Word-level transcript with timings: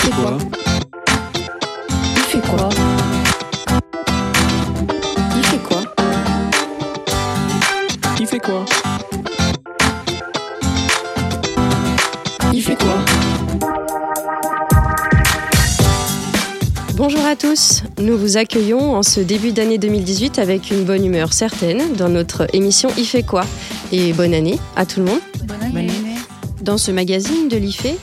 fait 0.00 0.10
quoi 0.10 0.38
Il 2.16 2.22
fait 2.22 2.40
quoi 2.48 2.68
Il 5.36 5.44
fait 5.44 5.58
quoi 5.58 5.82
Il 8.18 8.26
fait 8.26 8.38
quoi 8.40 8.64
Il 12.52 12.62
fait 12.62 12.76
quoi 12.76 12.96
Bonjour 16.94 17.24
à 17.24 17.36
tous, 17.36 17.82
nous 17.98 18.16
vous 18.16 18.36
accueillons 18.36 18.94
en 18.94 19.02
ce 19.02 19.20
début 19.20 19.52
d'année 19.52 19.78
2018 19.78 20.38
avec 20.38 20.70
une 20.70 20.84
bonne 20.84 21.04
humeur 21.04 21.32
certaine 21.32 21.94
dans 21.94 22.08
notre 22.08 22.46
émission 22.54 22.90
Il 22.96 23.06
fait 23.06 23.22
quoi? 23.22 23.44
Et 23.92 24.12
bonne 24.12 24.34
année 24.34 24.58
à 24.76 24.86
tout 24.86 25.00
le 25.00 25.06
monde. 25.06 25.20
Bonne 25.44 25.76
année. 25.76 25.88
Dans 26.62 26.76
ce 26.76 26.90
magazine 26.90 27.48
de 27.48 27.56
l'IFE, 27.56 27.96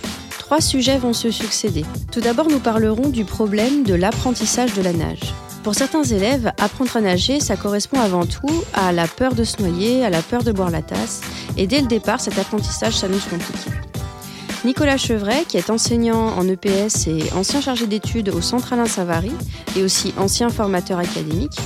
trois 0.48 0.62
sujets 0.62 0.98
vont 0.98 1.12
se 1.12 1.30
succéder. 1.30 1.84
Tout 2.10 2.22
d'abord, 2.22 2.48
nous 2.48 2.60
parlerons 2.60 3.10
du 3.10 3.26
problème 3.26 3.84
de 3.84 3.94
l'apprentissage 3.94 4.74
de 4.76 4.82
la 4.82 4.94
nage. 4.94 5.34
Pour 5.62 5.76
certains 5.76 6.04
élèves, 6.04 6.54
apprendre 6.58 6.96
à 6.96 7.02
nager, 7.02 7.42
ça 7.42 7.58
correspond 7.58 8.00
avant 8.00 8.26
tout 8.26 8.64
à 8.74 8.94
la 8.94 9.10
peur 9.10 9.36
de 9.36 9.44
se 9.44 9.62
noyer, 9.62 10.06
à 10.06 10.10
la 10.10 10.22
peur 10.22 10.44
de 10.44 10.54
boire 10.54 10.72
la 10.72 10.82
tasse, 10.82 11.20
et 11.58 11.68
dès 11.68 11.82
le 11.82 11.88
départ, 11.88 12.22
cet 12.22 12.40
apprentissage 12.40 12.96
s'annonce 12.96 13.26
compliqué. 13.26 13.70
Nicolas 14.64 14.96
Chevret, 14.96 15.44
qui 15.46 15.58
est 15.58 15.70
enseignant 15.70 16.38
en 16.38 16.48
EPS 16.48 17.08
et 17.08 17.24
ancien 17.36 17.60
chargé 17.60 17.86
d'études 17.86 18.30
au 18.30 18.40
Centre 18.40 18.72
Alain 18.72 18.86
Savary, 18.86 19.34
et 19.76 19.84
aussi 19.84 20.14
ancien 20.18 20.48
formateur 20.48 20.98
académique, 20.98 21.60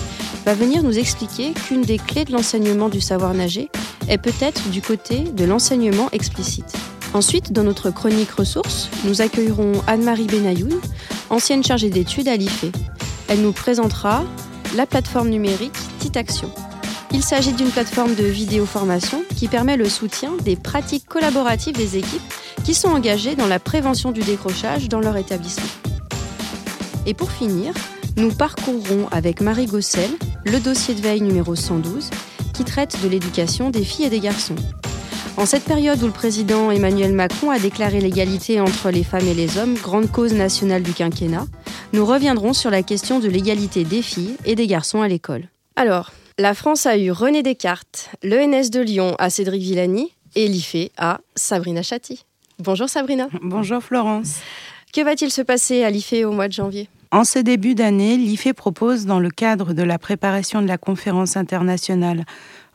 va 0.44 0.56
venir 0.56 0.82
nous 0.82 0.98
expliquer 0.98 1.52
qu'une 1.52 1.84
des 1.84 2.00
clés 2.00 2.26
de 2.26 2.32
l'enseignement 2.32 2.90
du 2.90 3.00
savoir 3.00 3.36
nager 3.36 3.70
est 4.10 4.18
peut-être 4.18 4.70
du 4.70 4.82
côté 4.82 5.20
de 5.20 5.46
l'enseignement 5.46 6.10
explicite. 6.14 6.74
Ensuite, 7.14 7.52
dans 7.52 7.64
notre 7.64 7.90
chronique 7.92 8.32
ressources, 8.32 8.90
nous 9.04 9.22
accueillerons 9.22 9.74
Anne-Marie 9.86 10.28
Benayoun, 10.28 10.80
ancienne 11.30 11.64
chargée 11.64 11.90
d'études 11.90 12.30
à 12.30 12.38
l'IFE. 12.38 12.66
Elle 13.28 13.42
nous 13.42 13.52
présentera 13.52 14.24
la 14.76 14.86
plateforme 14.86 15.30
numérique 15.30 15.78
Titaction. 16.00 16.50
Il 17.14 17.22
s'agit 17.22 17.52
d'une 17.52 17.70
plateforme 17.70 18.16
de 18.16 18.24
vidéo-formation 18.24 19.24
qui 19.36 19.50
permet 19.50 19.76
le 19.76 19.90
soutien 19.90 20.32
des 20.46 20.56
pratiques 20.56 21.06
collaboratives 21.06 21.76
des 21.76 21.98
équipes 21.98 22.34
qui 22.64 22.74
sont 22.74 22.88
engagées 22.88 23.36
dans 23.36 23.48
la 23.48 23.60
prévention 23.60 24.12
du 24.12 24.22
décrochage 24.22 24.88
dans 24.88 25.02
leur 25.02 25.18
établissement. 25.18 25.66
Et 27.06 27.14
pour 27.14 27.32
finir, 27.32 27.74
nous 28.16 28.32
parcourrons 28.32 29.08
avec 29.12 29.42
Marie 29.42 29.66
Gossel 29.66 30.12
le 30.46 30.60
dossier 30.60 30.94
de 30.94 31.02
veille 31.02 31.22
numéro 31.22 31.56
112 31.56 32.10
qui 32.54 32.64
traite 32.64 32.98
de 33.04 33.10
l'éducation 33.10 33.70
des 33.70 33.84
filles 33.84 34.06
et 34.06 34.10
des 34.10 34.20
garçons. 34.20 34.56
En 35.42 35.48
cette 35.48 35.64
période 35.64 36.04
où 36.04 36.06
le 36.06 36.12
président 36.12 36.70
Emmanuel 36.70 37.14
Macron 37.14 37.50
a 37.50 37.58
déclaré 37.58 38.00
l'égalité 38.00 38.62
entre 38.62 38.92
les 38.92 39.04
femmes 39.04 39.26
et 39.26 39.34
les 39.34 39.58
hommes, 39.58 39.74
grande 39.74 40.12
cause 40.12 40.36
nationale 40.36 40.84
du 40.84 40.94
quinquennat, 40.94 41.48
nous 41.94 42.06
reviendrons 42.06 42.54
sur 42.54 42.70
la 42.70 42.84
question 42.84 43.20
de 43.20 43.28
l'égalité 43.28 43.84
des 43.84 44.04
filles 44.04 44.38
et 44.46 44.54
des 44.54 44.68
garçons 44.68 45.02
à 45.02 45.08
l'école. 45.08 45.48
Alors, 45.76 46.12
la 46.38 46.54
France 46.54 46.86
a 46.86 46.96
eu 46.96 47.10
René 47.10 47.42
Descartes, 47.42 48.12
l'ENS 48.22 48.70
de 48.70 48.82
Lyon 48.82 49.16
à 49.18 49.32
Cédric 49.32 49.64
Villani 49.64 50.14
et 50.36 50.48
l'IFE 50.48 50.92
à 50.96 51.22
Sabrina 51.36 51.82
Chatti. 51.82 52.24
Bonjour 52.60 52.88
Sabrina. 52.88 53.28
Bonjour 53.42 53.82
Florence. 53.82 54.42
Que 54.94 55.02
va-t-il 55.02 55.32
se 55.32 55.42
passer 55.42 55.84
à 55.84 55.90
l'IFE 55.90 56.24
au 56.24 56.34
mois 56.34 56.50
de 56.50 56.54
janvier? 56.54 56.88
En 57.10 57.24
ce 57.24 57.40
début 57.40 57.74
d'année, 57.74 58.16
l'IFE 58.16 58.54
propose, 58.54 59.06
dans 59.08 59.20
le 59.20 59.32
cadre 59.32 59.74
de 59.74 59.82
la 59.82 59.98
préparation 59.98 60.62
de 60.62 60.68
la 60.68 60.78
conférence 60.78 61.36
internationale 61.36 62.26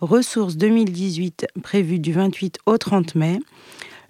Ressources 0.02 0.58
2018 0.58 1.46
prévue 1.62 1.98
du 1.98 2.12
28 2.12 2.58
au 2.66 2.76
30 2.76 3.14
mai, 3.14 3.38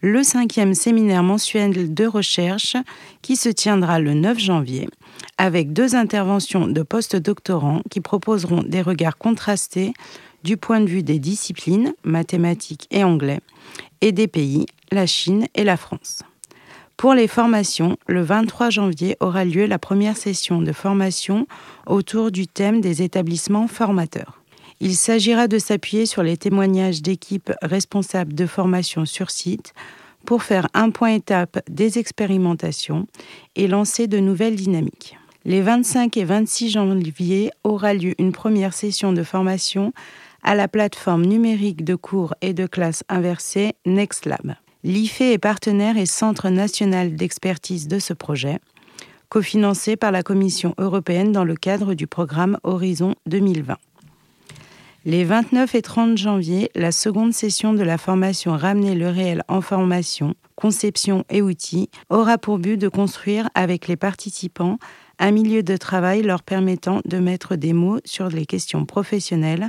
le 0.01 0.25
cinquième 0.25 0.75
séminaire 0.75 1.23
mensuel 1.23 1.95
de 1.95 2.07
recherche 2.07 2.77
qui 3.23 3.37
se 3.37 3.49
tiendra 3.49 4.01
le 4.01 4.13
9 4.15 4.37
janvier, 4.37 4.89
avec 5.39 5.73
deux 5.73 5.95
interventions 5.95 6.67
de 6.67 6.83
post-doctorants 6.83 7.83
qui 7.89 8.01
proposeront 8.01 8.65
des 8.65 8.83
regards 8.83 9.17
contrastés 9.17 9.93
du 10.43 10.57
point 10.57 10.81
de 10.81 10.89
vue 10.89 11.05
des 11.05 11.21
disciplines, 11.21 11.95
mathématiques 12.03 12.89
et 12.91 13.05
anglais, 13.05 13.41
et 14.01 14.11
des 14.11 14.27
pays, 14.27 14.67
la 14.91 15.07
Chine 15.07 15.47
et 15.55 15.63
la 15.63 15.77
France. 15.77 16.25
Pour 16.97 17.15
les 17.15 17.29
formations, 17.29 17.97
le 18.09 18.23
23 18.23 18.71
janvier 18.71 19.17
aura 19.21 19.45
lieu 19.45 19.67
la 19.67 19.79
première 19.79 20.17
session 20.17 20.61
de 20.61 20.73
formation 20.73 21.47
autour 21.87 22.33
du 22.33 22.49
thème 22.49 22.81
des 22.81 23.03
établissements 23.03 23.69
formateurs. 23.69 24.43
Il 24.81 24.95
s'agira 24.95 25.49
de 25.49 25.59
s'appuyer 25.59 26.05
sur 26.05 26.23
les 26.23 26.37
témoignages 26.37 27.01
d'équipes 27.01 27.53
responsables 27.63 28.35
de 28.35 28.47
formation 28.47 29.07
sur 29.07 29.31
site 29.31 29.73
pour 30.27 30.43
faire 30.43 30.69
un 30.75 30.91
point 30.91 31.15
étape 31.15 31.61
des 31.71 31.99
expérimentations 31.99 33.07
et 33.55 33.69
lancer 33.69 34.07
de 34.07 34.19
nouvelles 34.19 34.57
dynamiques. 34.57 35.17
Les 35.47 35.63
25 35.63 36.17
et 36.19 36.25
26 36.25 36.71
janvier 36.71 37.51
aura 37.65 37.95
lieu 37.95 38.15
une 38.19 38.33
première 38.33 38.75
session 38.75 39.13
de 39.13 39.23
formation 39.23 39.93
à 40.43 40.55
la 40.55 40.69
plateforme 40.69 41.25
numérique 41.25 41.85
de 41.85 41.95
cours 41.95 42.35
et 42.43 42.53
de 42.53 42.67
classes 42.67 43.05
inversées 43.09 43.75
NextLab. 43.87 44.57
L'IFE 44.85 45.21
est 45.23 45.39
partenaire 45.39 45.97
et 45.97 46.07
centre 46.07 46.51
national 46.51 47.17
d'expertise 47.17 47.89
de 47.89 47.99
ce 47.99 48.13
projet, 48.13 48.59
cofinancé 49.29 49.97
par 49.97 50.13
la 50.13 50.23
Commission 50.23 50.75
européenne 50.79 51.33
dans 51.33 51.45
le 51.45 51.55
cadre 51.55 51.95
du 51.95 52.07
programme 52.07 52.59
Horizon 52.63 53.15
2020. 53.27 53.77
Les 55.07 55.23
29 55.23 55.77
et 55.77 55.83
30 55.83 56.19
janvier, 56.19 56.69
la 56.75 56.91
seconde 56.91 57.33
session 57.33 57.73
de 57.73 57.85
la 57.85 57.97
formation 57.97 58.57
Ramener 58.57 58.97
le 58.97 59.09
réel 59.09 59.45
en 59.47 59.61
formation, 59.61 60.35
conception 60.57 61.25
et 61.31 61.43
outils 61.43 61.91
aura 62.11 62.39
pour 62.39 62.59
but 62.59 62.77
de 62.77 62.89
construire 62.89 63.49
avec 63.55 63.87
les 63.87 63.95
participants 63.95 64.81
un 65.21 65.31
milieu 65.31 65.63
de 65.63 65.77
travail 65.77 66.23
leur 66.23 66.43
permettant 66.43 67.03
de 67.05 67.19
mettre 67.19 67.55
des 67.55 67.73
mots 67.73 68.01
sur 68.05 68.31
les 68.31 68.47
questions 68.47 68.85
professionnelles 68.85 69.69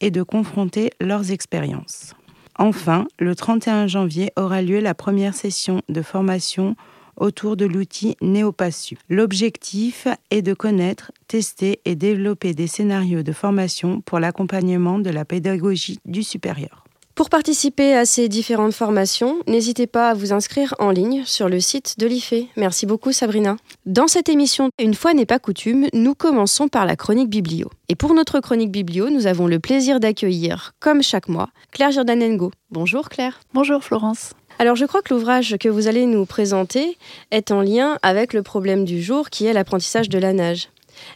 et 0.00 0.12
de 0.12 0.22
confronter 0.22 0.90
leurs 1.00 1.32
expériences. 1.32 2.14
Enfin, 2.56 3.08
le 3.18 3.34
31 3.34 3.88
janvier 3.88 4.30
aura 4.36 4.62
lieu 4.62 4.78
la 4.78 4.94
première 4.94 5.34
session 5.34 5.82
de 5.88 6.00
formation 6.00 6.76
autour 7.16 7.56
de 7.56 7.66
l'outil 7.66 8.16
Néopassu. 8.20 8.98
L'objectif 9.08 10.08
est 10.30 10.42
de 10.42 10.54
connaître, 10.54 11.12
tester 11.28 11.80
et 11.84 11.94
développer 11.94 12.54
des 12.54 12.66
scénarios 12.66 13.22
de 13.22 13.32
formation 13.32 14.00
pour 14.00 14.20
l'accompagnement 14.20 14.98
de 14.98 15.10
la 15.10 15.24
pédagogie 15.24 15.98
du 16.04 16.22
supérieur. 16.22 16.86
Pour 17.16 17.30
participer 17.30 17.94
à 17.94 18.04
ces 18.04 18.28
différentes 18.28 18.74
formations, 18.74 19.38
n'hésitez 19.46 19.86
pas 19.86 20.10
à 20.10 20.14
vous 20.14 20.34
inscrire 20.34 20.74
en 20.78 20.90
ligne 20.90 21.22
sur 21.24 21.48
le 21.48 21.60
site 21.60 21.98
de 21.98 22.06
l'IFE. 22.06 22.44
Merci 22.58 22.84
beaucoup 22.84 23.10
Sabrina. 23.10 23.56
Dans 23.86 24.06
cette 24.06 24.28
émission, 24.28 24.68
une 24.78 24.92
fois 24.92 25.14
n'est 25.14 25.24
pas 25.24 25.38
coutume, 25.38 25.86
nous 25.94 26.14
commençons 26.14 26.68
par 26.68 26.84
la 26.84 26.94
chronique 26.94 27.30
biblio. 27.30 27.70
Et 27.88 27.94
pour 27.94 28.12
notre 28.12 28.40
chronique 28.40 28.70
biblio, 28.70 29.08
nous 29.08 29.26
avons 29.26 29.46
le 29.46 29.60
plaisir 29.60 29.98
d'accueillir, 29.98 30.74
comme 30.78 31.02
chaque 31.02 31.30
mois, 31.30 31.48
Claire 31.72 31.90
Jordanengo. 31.90 32.50
Bonjour 32.70 33.08
Claire. 33.08 33.40
Bonjour 33.54 33.82
Florence. 33.82 34.32
Alors 34.58 34.74
je 34.74 34.86
crois 34.86 35.02
que 35.02 35.12
l'ouvrage 35.12 35.56
que 35.58 35.68
vous 35.68 35.86
allez 35.86 36.06
nous 36.06 36.24
présenter 36.24 36.96
est 37.30 37.50
en 37.50 37.60
lien 37.60 37.98
avec 38.02 38.32
le 38.32 38.42
problème 38.42 38.84
du 38.86 39.02
jour 39.02 39.28
qui 39.28 39.46
est 39.46 39.52
l'apprentissage 39.52 40.08
de 40.08 40.18
la 40.18 40.32
nage. 40.32 40.68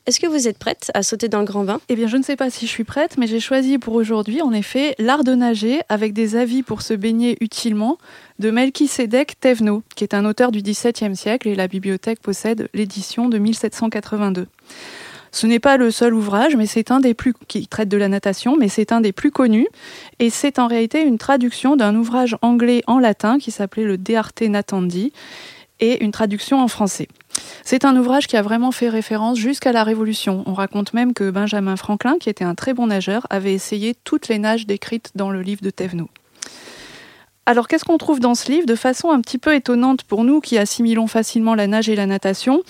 Est-ce 0.06 0.20
que 0.20 0.26
vous 0.26 0.46
êtes 0.46 0.58
prête 0.58 0.90
à 0.92 1.02
sauter 1.02 1.28
dans 1.28 1.38
le 1.38 1.46
grand 1.46 1.64
bain? 1.64 1.80
Eh 1.88 1.96
bien, 1.96 2.06
je 2.06 2.18
ne 2.18 2.22
sais 2.22 2.36
pas 2.36 2.50
si 2.50 2.66
je 2.66 2.70
suis 2.70 2.84
prête, 2.84 3.16
mais 3.16 3.26
j'ai 3.26 3.40
choisi 3.40 3.78
pour 3.78 3.94
aujourd'hui, 3.94 4.42
en 4.42 4.52
effet, 4.52 4.94
L'art 4.98 5.24
de 5.24 5.34
nager 5.34 5.80
avec 5.88 6.12
des 6.12 6.36
avis 6.36 6.62
pour 6.62 6.82
se 6.82 6.92
baigner 6.92 7.38
utilement 7.40 7.96
de 8.38 8.50
Melchisedek 8.50 9.40
Thévenot, 9.40 9.82
qui 9.96 10.04
est 10.04 10.12
un 10.12 10.26
auteur 10.26 10.52
du 10.52 10.60
XVIIe 10.60 11.16
siècle 11.16 11.48
et 11.48 11.54
la 11.54 11.66
bibliothèque 11.66 12.20
possède 12.20 12.68
l'édition 12.74 13.30
de 13.30 13.38
1782. 13.38 14.48
Ce 15.32 15.46
n'est 15.46 15.60
pas 15.60 15.76
le 15.76 15.90
seul 15.90 16.14
ouvrage, 16.14 16.56
mais 16.56 16.66
c'est 16.66 16.90
un 16.90 17.00
des 17.00 17.14
plus 17.14 17.34
qui 17.46 17.66
traite 17.66 17.88
de 17.88 17.96
la 17.96 18.08
natation, 18.08 18.56
mais 18.56 18.68
c'est 18.68 18.92
un 18.92 19.00
des 19.00 19.12
plus 19.12 19.30
connus. 19.30 19.68
Et 20.18 20.30
c'est 20.30 20.58
en 20.58 20.66
réalité 20.66 21.02
une 21.02 21.18
traduction 21.18 21.76
d'un 21.76 21.94
ouvrage 21.94 22.36
anglais 22.42 22.82
en 22.86 22.98
latin 22.98 23.38
qui 23.38 23.50
s'appelait 23.50 23.84
le 23.84 23.96
De 23.96 24.14
Arte 24.14 24.42
Natandi 24.42 25.12
et 25.80 26.04
une 26.04 26.12
traduction 26.12 26.60
en 26.60 26.68
français. 26.68 27.08
C'est 27.64 27.84
un 27.84 27.96
ouvrage 27.96 28.26
qui 28.26 28.36
a 28.36 28.42
vraiment 28.42 28.72
fait 28.72 28.88
référence 28.88 29.38
jusqu'à 29.38 29.72
la 29.72 29.84
Révolution. 29.84 30.42
On 30.46 30.52
raconte 30.52 30.94
même 30.94 31.14
que 31.14 31.30
Benjamin 31.30 31.76
Franklin, 31.76 32.16
qui 32.20 32.28
était 32.28 32.44
un 32.44 32.54
très 32.54 32.74
bon 32.74 32.88
nageur, 32.88 33.26
avait 33.30 33.54
essayé 33.54 33.94
toutes 34.04 34.28
les 34.28 34.38
nages 34.38 34.66
décrites 34.66 35.10
dans 35.14 35.30
le 35.30 35.42
livre 35.42 35.62
de 35.62 35.70
Thévenot. 35.70 36.10
Alors 37.46 37.66
qu'est-ce 37.66 37.84
qu'on 37.84 37.98
trouve 37.98 38.20
dans 38.20 38.36
ce 38.36 38.52
livre 38.52 38.66
de 38.66 38.76
façon 38.76 39.10
un 39.10 39.20
petit 39.20 39.38
peu 39.38 39.54
étonnante 39.54 40.04
pour 40.04 40.22
nous 40.22 40.40
qui 40.40 40.56
assimilons 40.56 41.06
facilement 41.08 41.54
la 41.54 41.66
nage 41.66 41.88
et 41.88 41.96
la 41.96 42.06
natation? 42.06 42.62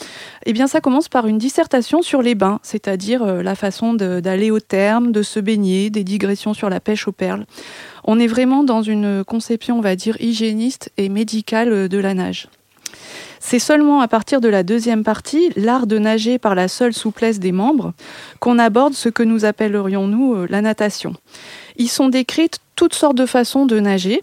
Eh 0.46 0.52
bien 0.52 0.66
ça 0.68 0.80
commence 0.80 1.08
par 1.08 1.26
une 1.26 1.38
dissertation 1.38 2.00
sur 2.00 2.22
les 2.22 2.34
bains, 2.34 2.60
c'est-à-dire 2.62 3.22
euh, 3.22 3.42
la 3.42 3.54
façon 3.54 3.92
d'aller 3.92 4.50
au 4.50 4.60
terme, 4.60 5.12
de 5.12 5.22
se 5.22 5.38
baigner, 5.38 5.90
des 5.90 6.04
digressions 6.04 6.54
sur 6.54 6.70
la 6.70 6.80
pêche 6.80 7.06
aux 7.08 7.12
perles. 7.12 7.44
On 8.04 8.18
est 8.18 8.26
vraiment 8.26 8.64
dans 8.64 8.80
une 8.80 9.22
conception, 9.24 9.78
on 9.78 9.82
va 9.82 9.96
dire, 9.96 10.16
hygiéniste 10.20 10.90
et 10.96 11.10
médicale 11.10 11.88
de 11.88 11.98
la 11.98 12.14
nage. 12.14 12.48
C'est 13.38 13.58
seulement 13.58 14.00
à 14.00 14.08
partir 14.08 14.40
de 14.40 14.48
la 14.48 14.62
deuxième 14.62 15.02
partie, 15.02 15.50
l'art 15.56 15.86
de 15.86 15.98
nager 15.98 16.38
par 16.38 16.54
la 16.54 16.68
seule 16.68 16.92
souplesse 16.92 17.38
des 17.40 17.52
membres, 17.52 17.92
qu'on 18.38 18.58
aborde 18.58 18.94
ce 18.94 19.08
que 19.08 19.22
nous 19.22 19.44
appellerions, 19.44 20.06
nous, 20.06 20.34
euh, 20.34 20.46
la 20.48 20.62
natation. 20.62 21.14
Ils 21.76 21.88
sont 21.88 22.08
décrites 22.08 22.58
toutes 22.76 22.94
sortes 22.94 23.16
de 23.16 23.26
façons 23.26 23.66
de 23.66 23.80
nager, 23.80 24.20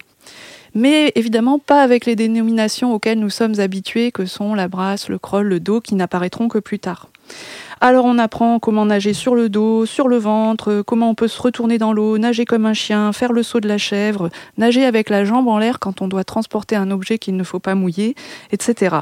mais 0.73 1.11
évidemment 1.15 1.59
pas 1.59 1.81
avec 1.81 2.05
les 2.05 2.15
dénominations 2.15 2.93
auxquelles 2.93 3.19
nous 3.19 3.29
sommes 3.29 3.59
habitués, 3.59 4.11
que 4.11 4.25
sont 4.25 4.53
la 4.53 4.67
brasse, 4.67 5.09
le 5.09 5.17
crawl, 5.17 5.47
le 5.47 5.59
dos, 5.59 5.81
qui 5.81 5.95
n'apparaîtront 5.95 6.47
que 6.47 6.59
plus 6.59 6.79
tard. 6.79 7.09
Alors 7.79 8.05
on 8.05 8.17
apprend 8.17 8.59
comment 8.59 8.85
nager 8.85 9.13
sur 9.13 9.35
le 9.35 9.49
dos, 9.49 9.85
sur 9.85 10.07
le 10.07 10.17
ventre, 10.17 10.81
comment 10.85 11.11
on 11.11 11.15
peut 11.15 11.27
se 11.27 11.41
retourner 11.41 11.77
dans 11.77 11.93
l'eau, 11.93 12.17
nager 12.17 12.45
comme 12.45 12.65
un 12.65 12.73
chien, 12.73 13.13
faire 13.13 13.33
le 13.33 13.43
saut 13.43 13.59
de 13.59 13.67
la 13.67 13.77
chèvre, 13.77 14.29
nager 14.57 14.85
avec 14.85 15.09
la 15.09 15.25
jambe 15.25 15.47
en 15.47 15.59
l'air 15.59 15.79
quand 15.79 16.01
on 16.01 16.07
doit 16.07 16.23
transporter 16.23 16.75
un 16.75 16.89
objet 16.89 17.19
qu'il 17.19 17.35
ne 17.35 17.43
faut 17.43 17.59
pas 17.59 17.75
mouiller, 17.75 18.15
etc. 18.51 18.97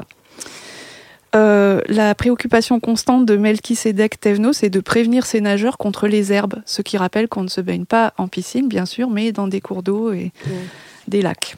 Euh, 1.34 1.80
la 1.88 2.14
préoccupation 2.14 2.80
constante 2.80 3.26
de 3.26 3.36
Melchisedek 3.36 4.20
Tevno, 4.20 4.52
c'est 4.52 4.70
de 4.70 4.80
prévenir 4.80 5.26
ses 5.26 5.40
nageurs 5.40 5.76
contre 5.76 6.06
les 6.06 6.32
herbes, 6.32 6.62
ce 6.64 6.82
qui 6.82 6.96
rappelle 6.96 7.28
qu'on 7.28 7.42
ne 7.42 7.48
se 7.48 7.60
baigne 7.60 7.84
pas 7.84 8.14
en 8.16 8.28
piscine, 8.28 8.68
bien 8.68 8.86
sûr, 8.86 9.10
mais 9.10 9.32
dans 9.32 9.48
des 9.48 9.60
cours 9.60 9.82
d'eau 9.82 10.12
et 10.12 10.32
des 11.08 11.22
lacs. 11.22 11.56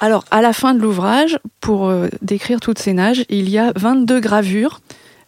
Alors, 0.00 0.24
à 0.30 0.42
la 0.42 0.52
fin 0.52 0.74
de 0.74 0.80
l'ouvrage, 0.80 1.38
pour 1.60 1.88
euh, 1.88 2.08
décrire 2.20 2.60
toutes 2.60 2.78
ces 2.78 2.92
nages, 2.92 3.24
il 3.28 3.48
y 3.48 3.58
a 3.58 3.72
22 3.76 4.20
gravures, 4.20 4.80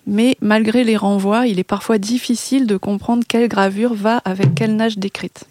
mais 0.07 0.37
malgré 0.41 0.85
les 0.85 0.97
renvois, 0.97 1.47
il 1.47 1.59
est 1.59 1.65
parfois 1.65 1.99
difficile 1.99 2.67
de 2.67 2.77
comprendre 2.77 3.25
quelle 3.27 3.49
gravure 3.49 3.95
va 3.95 4.19
avec 4.19 4.55
quelle 4.55 4.77
nage 4.77 4.99
décrite. 4.99 5.45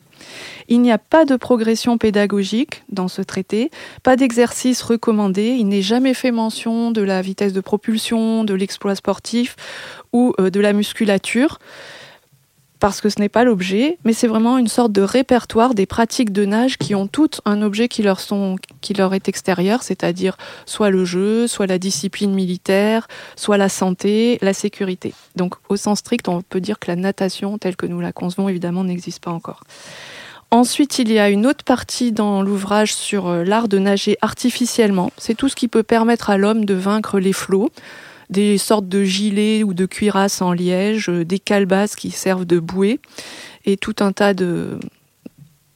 Il 0.67 0.81
n'y 0.81 0.91
a 0.91 0.97
pas 0.97 1.25
de 1.25 1.35
progression 1.35 1.97
pédagogique 1.97 2.83
dans 2.89 3.07
ce 3.07 3.21
traité, 3.21 3.71
pas 4.03 4.17
d'exercice 4.17 4.81
recommandé, 4.81 5.55
il 5.57 5.67
n'est 5.67 5.81
jamais 5.81 6.13
fait 6.13 6.31
mention 6.31 6.91
de 6.91 7.01
la 7.01 7.21
vitesse 7.21 7.53
de 7.53 7.61
propulsion, 7.61 8.43
de 8.43 8.53
l'exploit 8.53 8.95
sportif 8.95 9.55
ou 10.11 10.33
euh, 10.39 10.49
de 10.49 10.59
la 10.59 10.73
musculature 10.73 11.59
parce 12.79 13.01
que 13.01 13.09
ce 13.09 13.19
n'est 13.19 13.29
pas 13.29 13.43
l'objet, 13.43 13.97
mais 14.03 14.13
c'est 14.13 14.27
vraiment 14.27 14.57
une 14.57 14.67
sorte 14.67 14.91
de 14.91 15.01
répertoire 15.01 15.73
des 15.73 15.85
pratiques 15.85 16.31
de 16.31 16.45
nage 16.45 16.77
qui 16.77 16.95
ont 16.95 17.07
toutes 17.07 17.41
un 17.45 17.61
objet 17.61 17.87
qui 17.87 18.03
leur, 18.03 19.13
est 19.13 19.29
extérieur, 19.29 19.83
c'est-à-dire 19.83 20.37
soit 20.65 20.89
le 20.89 21.05
jeu, 21.05 21.47
soit 21.47 21.67
la 21.67 21.79
discipline 21.79 22.33
militaire, 22.33 23.07
soit 23.35 23.57
la 23.57 23.69
santé, 23.69 24.37
la 24.41 24.53
sécurité. 24.53 25.13
Donc 25.35 25.55
au 25.69 25.75
sens 25.75 25.99
strict, 25.99 26.27
on 26.27 26.41
peut 26.41 26.61
dire 26.61 26.79
que 26.79 26.87
la 26.87 26.95
natation, 26.95 27.57
telle 27.57 27.75
que 27.75 27.85
nous 27.85 27.99
la 27.99 28.11
concevons, 28.11 28.49
évidemment, 28.49 28.83
n'existe 28.83 29.23
pas 29.23 29.31
encore. 29.31 29.63
Ensuite, 30.49 30.97
il 30.99 31.11
y 31.11 31.19
a 31.19 31.29
une 31.29 31.45
autre 31.45 31.65
partie 31.65 32.13
dans 32.13 32.41
l'ouvrage 32.41 32.95
sur 32.95 33.27
euh, 33.27 33.43
l'art 33.43 33.67
de 33.67 33.79
nager 33.79 34.17
artificiellement. 34.21 35.11
C'est 35.17 35.35
tout 35.35 35.49
ce 35.49 35.57
qui 35.57 35.67
peut 35.67 35.83
permettre 35.83 36.29
à 36.29 36.37
l'homme 36.37 36.63
de 36.63 36.73
vaincre 36.73 37.19
les 37.19 37.33
flots, 37.33 37.69
des 38.29 38.57
sortes 38.57 38.87
de 38.87 39.03
gilets 39.03 39.63
ou 39.63 39.73
de 39.73 39.85
cuirasses 39.85 40.41
en 40.41 40.51
liège, 40.51 41.09
euh, 41.09 41.23
des 41.23 41.39
calebasses 41.39 41.95
qui 41.95 42.11
servent 42.11 42.45
de 42.45 42.59
bouée 42.59 42.99
et 43.65 43.77
tout 43.77 43.95
un 43.99 44.11
tas 44.11 44.33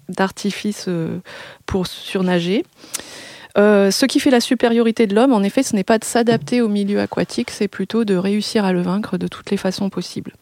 d'artifices 0.10 0.86
euh, 0.88 1.20
pour 1.66 1.88
surnager. 1.88 2.66
Euh, 3.58 3.92
ce 3.92 4.06
qui 4.06 4.22
fait 4.22 4.30
la 4.30 4.40
supériorité 4.40 5.08
de 5.08 5.16
l'homme, 5.16 5.34
en 5.34 5.44
effet, 5.44 5.62
ce 5.62 5.76
n'est 5.76 5.84
pas 5.84 5.98
de 5.98 6.06
s'adapter 6.06 6.62
au 6.62 6.70
milieu 6.70 7.02
aquatique, 7.02 7.52
c'est 7.52 7.68
plutôt 7.68 8.06
de 8.06 8.16
réussir 8.16 8.64
à 8.64 8.72
le 8.72 8.82
vaincre 8.82 9.18
de 9.18 9.28
toutes 9.28 9.52
les 9.52 9.58
façons 9.58 9.90
possibles. 9.90 10.34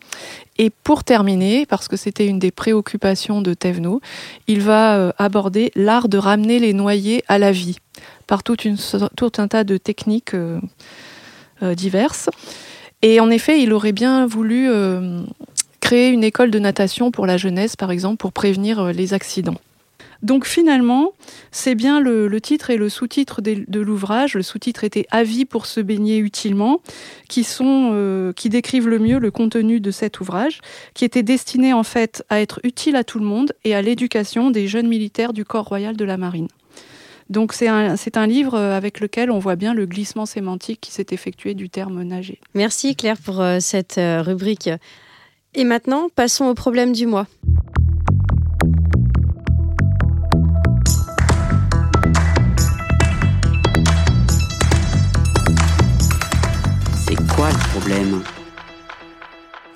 Et 0.60 0.70
pour 0.70 1.04
terminer, 1.04 1.66
parce 1.66 1.88
que 1.88 1.98
c'était 1.98 2.28
une 2.28 2.38
des 2.38 2.52
préoccupations 2.52 3.42
de 3.42 3.56
Thévenot, 3.56 4.00
il 4.46 4.62
va 4.62 5.12
aborder 5.18 5.72
l'art 5.74 6.08
de 6.08 6.20
ramener 6.20 6.60
les 6.60 6.74
noyés 6.74 7.24
à 7.28 7.40
la 7.40 7.52
vie 7.52 7.78
par 8.28 8.44
tout 8.44 8.58
un 9.38 9.48
tas 9.48 9.64
de 9.64 9.78
techniques 9.78 10.36
diverses. 11.62 12.30
Et 13.02 13.20
en 13.20 13.30
effet, 13.30 13.62
il 13.62 13.74
aurait 13.74 13.92
bien 13.92 14.26
voulu 14.26 14.70
créer 15.80 16.10
une 16.10 16.24
école 16.24 16.52
de 16.52 16.60
natation 16.60 17.12
pour 17.12 17.26
la 17.26 17.38
jeunesse, 17.38 17.76
par 17.76 17.92
exemple, 17.92 18.18
pour 18.18 18.34
prévenir 18.34 18.92
les 18.92 19.14
accidents. 19.14 19.58
Donc 20.22 20.46
finalement, 20.46 21.14
c'est 21.52 21.76
bien 21.76 22.02
le, 22.02 22.30
titre 22.42 22.70
et 22.70 22.78
le 22.78 22.90
sous-titre 22.90 23.42
de, 23.42 23.80
l'ouvrage. 23.80 24.36
Le 24.36 24.44
sous-titre 24.44 24.84
était 24.84 25.06
Avis 25.12 25.46
pour 25.46 25.66
se 25.66 25.80
baigner 25.80 26.18
utilement, 26.18 26.82
qui 27.30 27.44
sont 27.44 27.92
euh, 27.94 28.34
qui 28.34 28.50
décrivent 28.50 28.90
le 28.90 29.00
mieux 29.00 29.20
le 29.20 29.32
contenu 29.32 29.80
de 29.80 29.92
cet 29.92 30.20
ouvrage, 30.20 30.60
qui 30.94 31.06
était 31.06 31.24
destiné 31.24 31.74
en 31.74 31.84
fait 31.84 32.24
à 32.30 32.42
être 32.42 32.60
utile 32.64 32.96
à 32.96 33.04
tout 33.04 33.20
le 33.20 33.26
monde 33.26 33.54
et 33.64 33.76
à 33.76 33.82
l'éducation 33.82 34.52
des 34.52 34.68
jeunes 34.68 34.88
militaires 34.88 35.32
du 35.32 35.46
corps 35.46 35.66
royal 35.66 35.96
de 35.96 36.06
la 36.06 36.18
marine. 36.18 36.50
Donc 37.30 37.54
c'est 37.54 37.68
un, 37.68 37.96
un, 38.16 38.28
livre 38.28 38.58
avec 38.58 39.00
lequel 39.00 39.30
on 39.30 39.38
voit 39.38 39.56
bien 39.56 39.74
le 39.74 39.86
glissement 39.86 40.26
sémantique 40.26 40.82
qui 40.82 40.92
s'est 40.92 41.08
effectué 41.12 41.54
du 41.54 41.70
terme 41.70 42.02
nager. 42.04 42.40
Merci 42.56 42.96
Claire 42.96 43.18
pour 43.18 43.40
euh, 43.42 43.60
cette 43.60 43.98
euh, 44.00 44.22
rubrique. 44.22 44.70
Et 45.54 45.64
maintenant, 45.64 46.10
passons 46.10 46.46
au 46.46 46.54
problème 46.54 46.92
du 46.92 47.06
mois. 47.06 47.28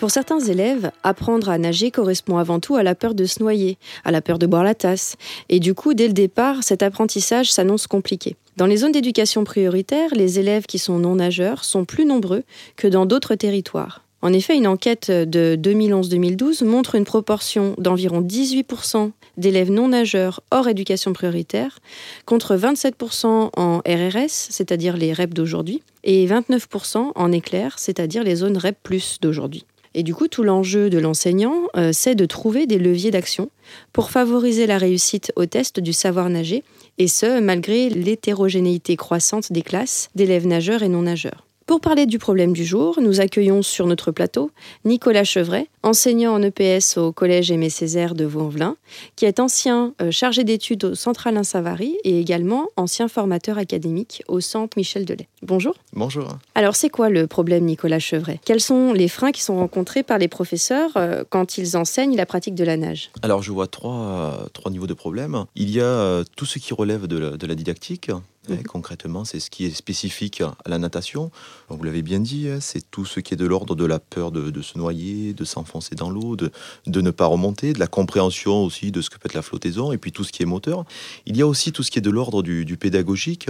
Pour 0.04 0.12
certains 0.12 0.42
élèves, 0.42 0.92
apprendre 1.04 1.48
à 1.48 1.58
nager 1.58 1.90
correspond 1.90 2.38
avant 2.38 2.60
tout 2.60 2.76
à 2.76 2.84
la 2.84 2.94
peur 2.94 3.14
de 3.14 3.24
se 3.24 3.42
noyer, 3.42 3.78
à 4.04 4.12
la 4.12 4.22
peur 4.22 4.38
de 4.38 4.46
boire 4.46 4.66
la 4.66 4.76
tasse. 4.76 5.16
Et 5.48 5.62
du 5.62 5.74
coup, 5.74 5.94
dès 5.94 6.08
le 6.08 6.14
départ, 6.14 6.62
cet 6.62 6.84
apprentissage 6.84 7.50
s'annonce 7.50 7.88
compliqué. 7.88 8.36
Dans 8.58 8.66
les 8.66 8.76
zones 8.76 8.92
d'éducation 8.92 9.46
prioritaire, 9.46 10.10
les 10.14 10.40
élèves 10.40 10.66
qui 10.66 10.78
sont 10.78 11.00
non 11.00 11.16
nageurs 11.16 11.64
sont 11.64 11.86
plus 11.86 12.04
nombreux 12.04 12.44
que 12.76 12.90
dans 12.90 13.06
d'autres 13.06 13.36
territoires. 13.36 14.04
En 14.22 14.34
effet, 14.34 14.58
une 14.58 14.68
enquête 14.68 15.10
de 15.10 15.58
2011-2012 15.58 16.66
montre 16.66 16.96
une 16.96 17.06
proportion 17.06 17.74
d'environ 17.78 18.22
18% 18.22 19.12
d'élèves 19.38 19.72
non 19.72 19.88
nageurs 19.88 20.42
hors 20.52 20.68
éducation 20.68 21.14
prioritaire, 21.14 21.80
contre 22.26 22.58
27% 22.58 23.52
en 23.56 23.78
RRS, 23.78 24.28
c'est-à-dire 24.28 24.98
les 24.98 25.14
REP 25.14 25.34
d'aujourd'hui, 25.34 25.82
et 26.04 26.28
29% 26.28 27.14
en 27.16 27.32
éclair, 27.32 27.80
c'est-à-dire 27.80 28.26
les 28.26 28.36
zones 28.36 28.58
REP 28.58 28.78
d'aujourd'hui. 29.22 29.66
Et 29.96 30.04
du 30.04 30.16
coup, 30.16 30.28
tout 30.28 30.44
l'enjeu 30.44 30.90
de 30.90 30.98
l'enseignant, 30.98 31.64
euh, 31.76 31.92
c'est 31.94 32.16
de 32.16 32.26
trouver 32.26 32.66
des 32.66 32.80
leviers 32.80 33.12
d'action 33.12 33.50
pour 33.92 34.10
favoriser 34.12 34.66
la 34.66 34.78
réussite 34.78 35.32
au 35.36 35.46
test 35.46 35.80
du 35.80 35.94
savoir 35.94 36.30
nager, 36.30 36.64
et 36.98 37.08
ce, 37.08 37.40
malgré 37.40 37.90
l'hétérogénéité 37.90 38.96
croissante 38.96 39.52
des 39.52 39.62
classes 39.62 40.10
d'élèves 40.16 40.48
nageurs 40.48 40.84
et 40.84 40.90
non 40.90 41.04
nageurs. 41.04 41.46
Pour 41.66 41.80
parler 41.80 42.06
du 42.06 42.20
problème 42.20 42.52
du 42.52 42.66
jour, 42.66 43.00
nous 43.00 43.22
accueillons 43.22 43.62
sur 43.62 43.88
notre 43.88 44.12
plateau 44.12 44.52
Nicolas 44.84 45.24
Chevret, 45.24 45.70
enseignant 45.82 46.34
en 46.34 46.42
EPS 46.42 46.98
au 46.98 47.14
Collège 47.14 47.52
Aimé 47.52 47.70
Césaire 47.70 48.16
de 48.16 48.26
Vaux-en-Velin, 48.26 48.76
qui 49.16 49.26
est 49.26 49.40
ancien 49.40 49.94
euh, 50.02 50.12
chargé 50.12 50.44
d'études 50.44 50.84
au 50.84 50.96
Centre 50.96 51.26
Alain 51.26 51.44
Savary 51.44 51.98
et 52.04 52.20
également 52.20 52.68
ancien 52.76 53.08
formateur 53.08 53.58
académique 53.58 54.24
au 54.28 54.42
Centre 54.42 54.78
Michel 54.78 55.06
Delay. 55.06 55.30
Bonjour. 55.42 55.74
Bonjour. 55.94 56.38
Alors, 56.54 56.76
c'est 56.76 56.90
quoi 56.90 57.10
le 57.10 57.28
problème, 57.28 57.64
Nicolas 57.64 58.00
Chevret 58.00 58.42
Quels 58.44 58.62
sont 58.62 58.92
les 58.92 59.08
freins 59.08 59.32
qui 59.32 59.42
sont 59.42 59.56
rencontrés 59.56 60.04
par 60.04 60.18
les 60.18 60.28
professeurs 60.28 60.92
euh, 60.98 61.24
quand 61.30 61.58
ils 61.58 61.78
enseignent 61.78 62.18
la 62.18 62.26
pratique 62.26 62.56
de 62.56 62.66
la 62.66 62.76
nage? 62.76 63.10
Alors, 63.22 63.42
je 63.42 63.54
vois 63.54 63.68
trois, 63.68 64.48
trois 64.52 64.70
niveaux 64.70 64.88
de 64.88 64.94
problème. 64.94 65.46
Il 65.56 65.70
y 65.70 65.80
a 65.80 65.86
euh, 65.86 66.24
tout 66.36 66.46
ce 66.46 66.60
qui 66.60 66.74
relève 66.74 67.08
de 67.08 67.48
la 67.48 67.56
didactique, 67.56 68.12
Mhm. 68.50 68.64
concrètement, 68.64 69.24
c'est 69.24 69.40
ce 69.40 69.50
qui 69.50 69.66
est 69.66 69.74
spécifique 69.74 70.42
à 70.42 70.56
la 70.68 70.78
natation. 70.78 71.32
vous 71.70 71.84
l'avez 71.84 72.02
bien 72.02 72.20
dit, 72.20 72.50
hein, 72.50 72.60
c'est 72.60 72.90
tout 72.92 73.06
ce 73.06 73.20
qui 73.20 73.34
est 73.34 73.38
de 73.38 73.46
l'ordre 73.46 73.76
de 73.76 73.86
la 73.86 74.00
peur 74.00 74.32
de, 74.32 74.62
se 74.62 74.78
noyer, 74.78 75.34
de 75.34 75.46
s'enfoncer 75.46 75.96
dans 75.96 76.10
l'eau, 76.10 76.36
de, 76.36 76.52
ne 76.88 77.12
pas 77.12 77.26
remonter, 77.26 77.74
de 77.74 77.80
la 77.80 77.88
compréhension 77.88 78.64
aussi 78.64 78.92
de 78.92 79.02
ce 79.02 79.10
que 79.10 79.18
peut 79.18 79.28
être 79.28 79.34
la 79.34 79.42
flottaison, 79.42 79.92
et 79.92 79.98
puis 79.98 80.12
tout 80.12 80.24
ce 80.24 80.32
qui 80.32 80.44
est 80.44 80.46
moteur. 80.46 80.86
Il 81.26 81.38
y 81.38 81.42
a 81.42 81.48
aussi 81.48 81.72
tout 81.72 81.84
ce 81.84 81.92
qui 81.92 82.00
est 82.00 82.02
de 82.02 82.10
l'ordre 82.10 82.44
du, 82.44 82.78
pédagogique. 82.78 83.48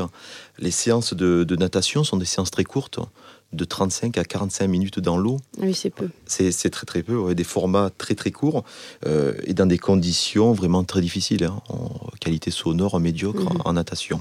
Les 0.60 0.72
séances 0.72 1.14
de, 1.14 1.56
natation 1.56 2.04
sont 2.04 2.18
des 2.18 2.26
séances 2.26 2.52
très 2.52 2.64
courtes 2.64 3.00
de 3.54 3.66
35 3.66 4.18
à 4.18 4.24
45 4.24 4.68
minutes 4.68 5.00
dans 5.00 5.18
l'eau. 5.18 5.40
Oui, 5.60 5.74
c'est 5.74 5.90
peu. 5.90 6.10
C'est 6.26 6.70
très 6.70 6.86
très 6.86 7.04
peu, 7.04 7.34
des 7.36 7.44
formats 7.44 7.90
très 7.98 8.16
très 8.16 8.32
courts 8.32 8.64
euh, 9.06 9.34
et 9.46 9.54
dans 9.54 9.66
des 9.66 9.78
conditions 9.78 10.54
vraiment 10.54 10.84
très 10.84 11.02
difficiles, 11.02 11.44
hein, 11.44 11.62
en 11.70 11.90
qualité 12.20 12.52
sonore 12.52 13.00
médiocre 13.00 13.54
mhm. 13.54 13.62
en, 13.66 13.74
natation. 13.74 14.20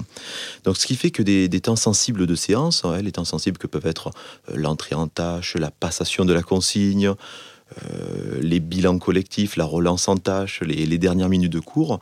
Donc 0.63 0.77
ce 0.77 0.85
qui 0.85 0.95
fait 0.95 1.11
que 1.11 1.23
des, 1.23 1.49
temps 1.61 1.75
sensibles 1.75 2.27
de 2.27 2.35
séance, 2.35 2.85
hein, 2.85 3.01
les 3.01 3.11
temps 3.11 3.25
sensibles 3.25 3.57
que 3.57 3.67
peuvent 3.67 3.85
être 3.85 4.11
euh, 4.49 4.55
l'entrée 4.55 4.95
en 4.95 5.07
tâche, 5.07 5.55
la 5.55 5.71
passation 5.71 6.25
de 6.25 6.33
la 6.33 6.43
consigne, 6.43 7.13
euh, 7.83 8.39
les 8.41 8.59
bilans 8.59 8.99
collectifs, 8.99 9.55
la 9.55 9.65
relance 9.65 10.07
en 10.07 10.17
tâche, 10.17 10.61
les, 10.61 10.85
les 10.85 10.97
dernières 10.97 11.29
minutes 11.29 11.53
de 11.53 11.59
cours, 11.59 11.99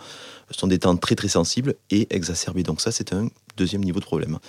sont 0.51 0.67
des 0.67 0.79
temps 0.79 0.96
très 0.98 1.15
très 1.15 1.27
sensibles 1.27 1.75
et 1.89 2.08
exacerbés. 2.13 2.63
Donc 2.63 2.81
ça, 2.81 2.91
c'est 2.91 3.13
un 3.13 3.27
deuxième 3.58 3.84
niveau 3.84 4.00
de 4.00 4.05
problème. 4.05 4.39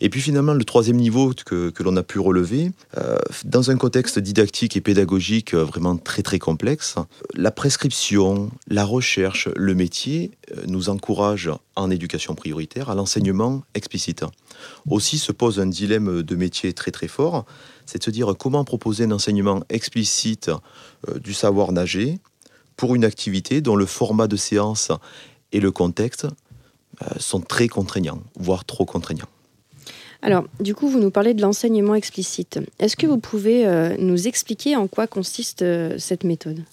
Et 0.00 0.08
puis 0.08 0.20
finalement, 0.20 0.54
le 0.54 0.64
troisième 0.64 0.96
niveau 0.96 1.32
que, 1.46 1.72
l'on 1.80 1.96
a 1.96 2.02
pu 2.02 2.18
relever, 2.18 2.72
euh, 2.96 3.18
dans 3.44 3.70
un 3.70 3.76
contexte 3.76 4.18
didactique 4.18 4.76
et 4.76 4.80
pédagogique 4.80 5.54
euh, 5.54 5.64
vraiment 5.64 5.96
très 5.96 6.22
très 6.22 6.38
complexe, 6.38 6.96
la 7.34 7.50
prescription, 7.50 8.50
la 8.68 8.84
recherche, 8.84 9.48
le 9.56 9.74
métier 9.74 10.32
euh, 10.56 10.62
nous 10.66 10.88
encouragent 10.88 11.50
en 11.76 11.90
éducation 11.90 12.34
prioritaire 12.34 12.90
à 12.90 12.94
l'enseignement 12.94 13.62
explicite. 13.74 14.24
Aussi 14.88 15.18
se 15.18 15.32
pose 15.32 15.60
un 15.60 15.66
dilemme 15.66 16.22
de 16.22 16.36
métier 16.36 16.72
très 16.72 16.90
très 16.90 17.08
fort, 17.08 17.46
c'est 17.86 17.98
de 17.98 18.04
se 18.04 18.10
dire 18.10 18.34
comment 18.36 18.64
proposer 18.64 19.04
un 19.04 19.12
enseignement 19.12 19.62
explicite 19.70 20.50
du 21.22 21.32
savoir 21.32 21.72
nager 21.72 22.18
pour 22.78 22.94
une 22.94 23.04
activité 23.04 23.60
dont 23.60 23.76
le 23.76 23.86
format 23.86 24.28
de 24.28 24.36
séance 24.36 24.90
et 25.52 25.60
le 25.60 25.70
contexte 25.70 26.26
euh, 27.02 27.06
sont 27.18 27.40
très 27.40 27.68
contraignants, 27.68 28.22
voire 28.36 28.64
trop 28.64 28.84
contraignants. 28.84 29.28
Alors, 30.20 30.44
du 30.58 30.74
coup, 30.74 30.88
vous 30.88 30.98
nous 30.98 31.10
parlez 31.10 31.32
de 31.32 31.42
l'enseignement 31.42 31.94
explicite. 31.94 32.58
Est-ce 32.80 32.96
que 32.96 33.06
vous 33.06 33.18
pouvez 33.18 33.66
euh, 33.66 33.96
nous 33.98 34.26
expliquer 34.26 34.74
en 34.74 34.88
quoi 34.88 35.06
consiste 35.06 35.62
euh, 35.62 35.94
cette 35.98 36.24
méthode? 36.24 36.64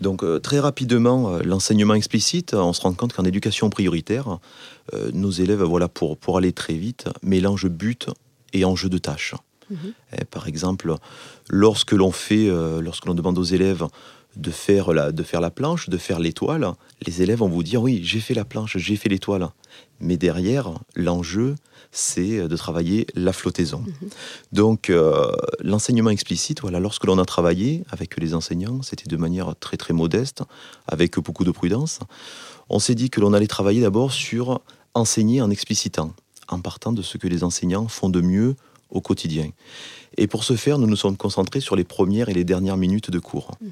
Donc 0.00 0.22
euh, 0.22 0.38
très 0.38 0.60
rapidement, 0.60 1.38
l'enseignement 1.38 1.94
explicite, 1.94 2.54
on 2.54 2.72
se 2.72 2.80
rend 2.80 2.92
compte 2.92 3.12
qu'en 3.12 3.24
éducation 3.24 3.70
prioritaire, 3.70 4.38
nos 5.12 5.30
élèves, 5.30 5.62
voilà, 5.62 5.88
pour, 5.88 6.18
pour 6.18 6.36
aller 6.36 6.52
très 6.52 6.74
vite, 6.74 7.08
mélangent 7.22 7.68
but 7.68 8.08
et 8.52 8.64
enjeu 8.64 8.90
de 8.90 8.98
tâche. 8.98 9.34
Mhm. 9.70 9.78
Eh, 10.12 10.24
par 10.26 10.46
exemple, 10.46 10.94
lorsque 11.48 11.92
l'on 11.92 12.12
fait, 12.12 12.48
lorsque 12.82 13.06
l'on 13.06 13.14
demande 13.14 13.38
aux 13.38 13.44
élèves 13.44 13.86
de 14.36 14.50
faire, 14.50 14.92
la, 14.92 15.12
de 15.12 15.22
faire 15.22 15.40
la 15.40 15.50
planche, 15.50 15.88
de 15.88 15.98
faire 15.98 16.18
l'étoile, 16.18 16.72
les 17.06 17.22
élèves 17.22 17.38
vont 17.38 17.48
vous 17.48 17.62
dire 17.62 17.82
oui, 17.82 18.00
j'ai 18.02 18.20
fait 18.20 18.34
la 18.34 18.44
planche, 18.44 18.76
j'ai 18.78 18.96
fait 18.96 19.08
l'étoile. 19.08 19.48
Mais 20.00 20.16
derrière, 20.16 20.70
l'enjeu, 20.94 21.54
c'est 21.92 22.48
de 22.48 22.56
travailler 22.56 23.06
la 23.14 23.32
flottaison. 23.32 23.80
Mhm. 23.80 24.08
Donc, 24.52 24.90
euh, 24.90 25.30
l'enseignement 25.60 26.10
explicite, 26.10 26.60
voilà, 26.60 26.80
lorsque 26.80 27.04
l'on 27.04 27.18
a 27.18 27.24
travaillé 27.24 27.84
avec 27.90 28.18
les 28.18 28.34
enseignants, 28.34 28.82
c'était 28.82 29.08
de 29.08 29.16
manière 29.16 29.54
très 29.60 29.76
très 29.76 29.94
modeste, 29.94 30.42
avec 30.88 31.18
beaucoup 31.18 31.44
de 31.44 31.52
prudence. 31.52 32.00
On 32.68 32.78
s'est 32.78 32.94
dit 32.94 33.10
que 33.10 33.20
l'on 33.20 33.32
allait 33.32 33.46
travailler 33.46 33.80
d'abord 33.80 34.12
sur 34.12 34.60
enseigner 34.94 35.40
en 35.40 35.50
explicitant, 35.50 36.14
en 36.48 36.60
partant 36.60 36.92
de 36.92 37.02
ce 37.02 37.18
que 37.18 37.28
les 37.28 37.44
enseignants 37.44 37.88
font 37.88 38.08
de 38.08 38.20
mieux 38.20 38.56
au 38.94 39.00
quotidien. 39.00 39.50
Et 40.16 40.26
pour 40.26 40.44
ce 40.44 40.54
faire, 40.56 40.78
nous 40.78 40.86
nous 40.86 40.96
sommes 40.96 41.16
concentrés 41.16 41.60
sur 41.60 41.76
les 41.76 41.84
premières 41.84 42.28
et 42.28 42.34
les 42.34 42.44
dernières 42.44 42.76
minutes 42.76 43.10
de 43.10 43.18
cours. 43.18 43.50
Mhm. 43.60 43.70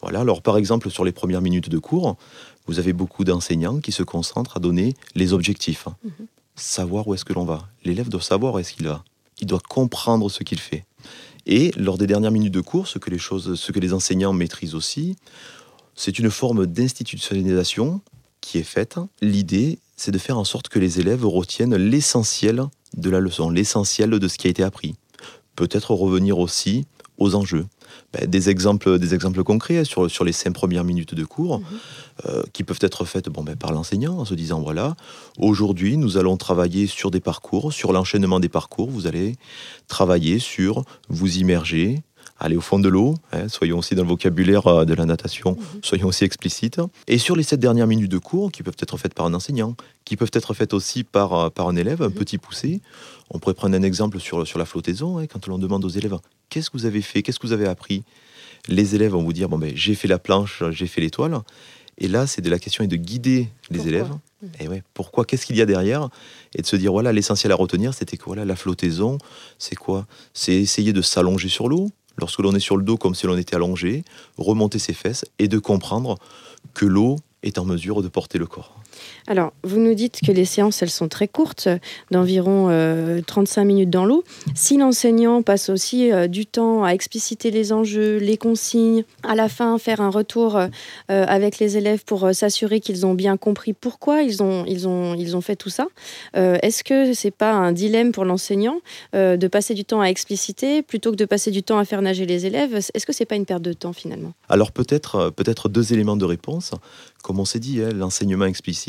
Voilà, 0.00 0.20
alors 0.20 0.42
par 0.42 0.56
exemple, 0.56 0.90
sur 0.90 1.04
les 1.04 1.12
premières 1.12 1.42
minutes 1.42 1.68
de 1.68 1.78
cours, 1.78 2.16
vous 2.66 2.78
avez 2.78 2.92
beaucoup 2.92 3.24
d'enseignants 3.24 3.80
qui 3.80 3.90
se 3.90 4.02
concentrent 4.02 4.58
à 4.58 4.60
donner 4.60 4.94
les 5.14 5.32
objectifs. 5.32 5.88
Mhm. 6.04 6.26
Savoir 6.54 7.08
où 7.08 7.14
est-ce 7.14 7.24
que 7.24 7.32
l'on 7.32 7.44
va. 7.44 7.68
L'élève 7.84 8.08
doit 8.08 8.20
savoir 8.20 8.54
où 8.54 8.58
est-ce 8.58 8.74
qu'il 8.74 8.86
va. 8.86 9.02
Il 9.40 9.46
doit 9.46 9.62
comprendre 9.66 10.30
ce 10.30 10.42
qu'il 10.42 10.60
fait. 10.60 10.84
Et 11.46 11.70
lors 11.76 11.96
des 11.96 12.06
dernières 12.06 12.32
minutes 12.32 12.52
de 12.52 12.60
cours, 12.60 12.86
ce 12.86 12.98
que 12.98 13.10
les, 13.10 13.18
choses, 13.18 13.54
ce 13.54 13.72
que 13.72 13.80
les 13.80 13.94
enseignants 13.94 14.34
maîtrisent 14.34 14.74
aussi, 14.74 15.16
c'est 15.94 16.18
une 16.18 16.30
forme 16.30 16.66
d'institutionnalisation 16.66 18.02
qui 18.42 18.58
est 18.58 18.64
faite. 18.64 18.98
L'idée, 19.22 19.78
c'est 19.98 20.12
de 20.12 20.18
faire 20.18 20.38
en 20.38 20.44
sorte 20.44 20.68
que 20.68 20.78
les 20.78 21.00
élèves 21.00 21.26
retiennent 21.26 21.76
l'essentiel 21.76 22.62
de 22.96 23.10
la 23.10 23.20
leçon, 23.20 23.50
l'essentiel 23.50 24.10
de 24.10 24.28
ce 24.28 24.38
qui 24.38 24.46
a 24.46 24.50
été 24.50 24.62
appris. 24.62 24.94
Peut-être 25.56 25.90
revenir 25.90 26.38
aussi 26.38 26.86
aux 27.18 27.34
enjeux. 27.34 27.66
Ben, 28.12 28.26
des, 28.30 28.48
exemples, 28.48 28.98
des 28.98 29.12
exemples 29.12 29.42
concrets 29.42 29.84
sur, 29.84 30.08
sur 30.10 30.24
les 30.24 30.32
cinq 30.32 30.52
premières 30.52 30.84
minutes 30.84 31.14
de 31.14 31.24
cours 31.24 31.58
Mhm. 31.58 31.64
euh, 32.26 32.42
qui 32.52 32.62
peuvent 32.62 32.78
être 32.80 33.04
faites 33.04 33.28
bon, 33.28 33.42
ben, 33.42 33.56
par 33.56 33.72
l'enseignant 33.72 34.18
en 34.18 34.24
se 34.24 34.34
disant 34.34 34.60
voilà, 34.60 34.94
aujourd'hui 35.36 35.96
nous 35.96 36.16
allons 36.16 36.36
travailler 36.36 36.86
sur 36.86 37.10
des 37.10 37.20
parcours, 37.20 37.72
sur 37.72 37.92
l'enchaînement 37.92 38.40
des 38.40 38.48
parcours, 38.48 38.88
vous 38.88 39.06
allez 39.06 39.34
travailler 39.88 40.38
sur 40.38 40.84
vous 41.08 41.38
immerger, 41.38 42.02
aller 42.38 42.56
au 42.56 42.60
fond 42.60 42.78
de 42.78 42.88
l'eau, 42.88 43.14
hein, 43.32 43.48
soyons 43.48 43.78
aussi 43.78 43.94
dans 43.94 44.02
le 44.02 44.08
vocabulaire 44.08 44.66
euh, 44.66 44.84
de 44.84 44.94
la 44.94 45.04
natation, 45.06 45.52
Mhm. 45.58 45.80
soyons 45.82 46.06
aussi 46.08 46.24
explicites. 46.24 46.80
Et 47.06 47.18
sur 47.18 47.34
les 47.36 47.42
sept 47.42 47.58
dernières 47.60 47.86
minutes 47.86 48.10
de 48.10 48.18
cours, 48.18 48.52
qui 48.52 48.62
peuvent 48.62 48.76
être 48.78 48.96
faites 48.96 49.14
par 49.14 49.26
un 49.26 49.34
enseignant, 49.34 49.74
qui 50.04 50.16
peuvent 50.16 50.30
être 50.32 50.54
faites 50.54 50.72
aussi 50.74 51.02
par, 51.04 51.34
euh, 51.34 51.50
par 51.50 51.68
un 51.68 51.76
élève, 51.76 52.02
un 52.02 52.08
Mhm. 52.08 52.14
petit 52.14 52.38
poussé, 52.38 52.80
on 53.30 53.38
pourrait 53.38 53.54
prendre 53.54 53.76
un 53.76 53.82
exemple 53.82 54.20
sur, 54.20 54.46
sur 54.46 54.58
la 54.58 54.64
flottaison, 54.64 55.18
hein, 55.18 55.26
quand 55.26 55.46
l'on 55.48 55.58
demande 55.58 55.84
aux 55.84 55.88
élèves 55.88 56.16
qu'est-ce 56.48 56.70
que 56.70 56.76
vous 56.78 56.86
avez 56.86 57.02
fait, 57.02 57.22
qu'est-ce 57.22 57.38
que 57.38 57.46
vous 57.46 57.52
avez 57.52 57.66
appris? 57.66 58.04
Les 58.68 58.94
élèves 58.94 59.12
vont 59.12 59.22
vous 59.22 59.32
dire 59.32 59.48
bon, 59.48 59.58
ben, 59.58 59.72
j'ai 59.74 59.94
fait 59.94 60.08
la 60.08 60.18
planche, 60.18 60.62
j'ai 60.70 60.86
fait 60.86 61.00
l'étoile. 61.00 61.38
Et 62.00 62.06
là, 62.06 62.28
c'est 62.28 62.42
de 62.42 62.48
la 62.50 62.60
question 62.60 62.84
est 62.84 62.88
de 62.88 62.94
guider 62.96 63.48
les 63.70 63.78
Pourquoi 63.78 63.88
élèves. 63.88 64.10
Mhm. 64.42 64.50
Et 64.60 64.68
ouais, 64.68 64.82
pourquoi 64.94 65.24
Qu'est-ce 65.24 65.44
qu'il 65.44 65.56
y 65.56 65.62
a 65.62 65.66
derrière? 65.66 66.08
Et 66.54 66.62
de 66.62 66.66
se 66.66 66.76
dire 66.76 66.92
voilà, 66.92 67.12
l'essentiel 67.12 67.50
à 67.50 67.56
retenir, 67.56 67.92
c'était 67.92 68.16
que 68.16 68.24
voilà, 68.24 68.44
la 68.44 68.54
flottaison, 68.54 69.18
c'est 69.58 69.74
quoi? 69.74 70.06
C'est 70.32 70.54
essayer 70.54 70.92
de 70.92 71.02
s'allonger 71.02 71.48
sur 71.48 71.68
l'eau. 71.68 71.90
Lorsque 72.18 72.40
l'on 72.40 72.54
est 72.54 72.60
sur 72.60 72.76
le 72.76 72.82
dos, 72.82 72.96
comme 72.96 73.14
si 73.14 73.26
l'on 73.26 73.36
était 73.36 73.54
allongé, 73.54 74.04
remonter 74.36 74.78
ses 74.78 74.92
fesses 74.92 75.24
et 75.38 75.48
de 75.48 75.58
comprendre 75.58 76.18
que 76.74 76.84
l'eau 76.84 77.16
est 77.42 77.58
en 77.58 77.64
mesure 77.64 78.02
de 78.02 78.08
porter 78.08 78.38
le 78.38 78.46
corps. 78.46 78.74
Alors, 79.26 79.52
vous 79.64 79.78
nous 79.78 79.94
dites 79.94 80.20
que 80.26 80.32
les 80.32 80.44
séances, 80.44 80.82
elles 80.82 80.90
sont 80.90 81.08
très 81.08 81.28
courtes, 81.28 81.68
d'environ 82.10 82.68
euh, 82.70 83.20
35 83.26 83.64
minutes 83.64 83.90
dans 83.90 84.04
l'eau. 84.04 84.24
Si 84.54 84.76
l'enseignant 84.76 85.42
passe 85.42 85.68
aussi 85.68 86.10
euh, 86.12 86.28
du 86.28 86.46
temps 86.46 86.84
à 86.84 86.90
expliciter 86.90 87.50
les 87.50 87.72
enjeux, 87.72 88.18
les 88.18 88.36
consignes, 88.36 89.04
à 89.22 89.34
la 89.34 89.48
fin 89.48 89.78
faire 89.78 90.00
un 90.00 90.10
retour 90.10 90.56
euh, 90.56 90.68
avec 91.08 91.58
les 91.58 91.76
élèves 91.76 92.04
pour 92.04 92.24
euh, 92.24 92.32
s'assurer 92.32 92.80
qu'ils 92.80 93.06
ont 93.06 93.14
bien 93.14 93.36
compris 93.36 93.72
pourquoi 93.72 94.22
ils 94.22 94.42
ont, 94.42 95.40
fait 95.40 95.56
tout 95.56 95.70
ça, 95.70 95.86
euh, 96.36 96.58
est-ce 96.62 96.82
que 96.84 97.12
c'est 97.14 97.30
pas 97.30 97.52
un 97.52 97.72
dilemme 97.72 98.12
pour 98.12 98.24
l'enseignant 98.24 98.80
euh, 99.14 99.36
de 99.36 99.46
passer 99.48 99.74
du 99.74 99.84
temps 99.84 100.00
à 100.00 100.06
expliciter 100.06 100.82
plutôt 100.82 101.10
que 101.10 101.16
de 101.16 101.24
passer 101.24 101.50
du 101.50 101.62
temps 101.62 101.78
à 101.78 101.84
faire 101.84 102.02
nager 102.02 102.26
les 102.26 102.46
élèves? 102.46 102.74
Est-ce 102.74 103.06
que 103.06 103.12
c'est 103.12 103.24
pas 103.24 103.36
une 103.36 103.46
perte 103.46 103.62
de 103.62 103.72
temps 103.72 103.92
finalement? 103.92 104.32
Alors 104.48 104.72
peut-être 104.72 105.14
euh, 105.16 105.30
peut-être 105.30 105.68
deux 105.68 105.92
éléments 105.92 106.16
de 106.16 106.24
réponse. 106.24 106.72
Comme 107.22 107.40
on 107.40 107.44
s'est 107.44 107.58
dit, 107.58 107.82
hein, 107.82 107.90
l'enseignement 107.92 108.46
explicite, 108.46 108.87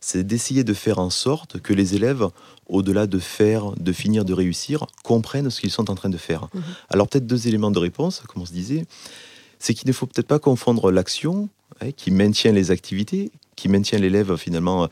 c'est 0.00 0.26
d'essayer 0.26 0.64
de 0.64 0.74
faire 0.74 0.98
en 0.98 1.10
sorte 1.10 1.60
que 1.60 1.72
les 1.72 1.94
élèves, 1.94 2.28
au-delà 2.66 3.06
de 3.06 3.18
faire, 3.18 3.72
de 3.72 3.92
finir, 3.92 4.24
de 4.24 4.32
réussir, 4.32 4.86
comprennent 5.02 5.50
ce 5.50 5.60
qu'ils 5.60 5.70
sont 5.70 5.90
en 5.90 5.94
train 5.94 6.10
de 6.10 6.16
faire. 6.16 6.48
Mhm. 6.54 6.62
Alors 6.90 7.08
peut-être 7.08 7.26
deux 7.26 7.48
éléments 7.48 7.70
de 7.70 7.78
réponse, 7.78 8.22
comme 8.28 8.42
on 8.42 8.46
se 8.46 8.52
disait, 8.52 8.84
c'est 9.58 9.74
qu'il 9.74 9.88
ne 9.88 9.92
faut 9.92 10.06
peut-être 10.06 10.26
pas 10.26 10.40
confondre 10.40 10.90
l'action 10.90 11.48
hein, 11.80 11.92
qui 11.92 12.10
maintient 12.10 12.52
les 12.52 12.70
activités, 12.70 13.30
qui 13.56 13.68
maintient 13.68 13.98
l'élève 13.98 14.36
finalement 14.36 14.84
euh, 14.84 14.86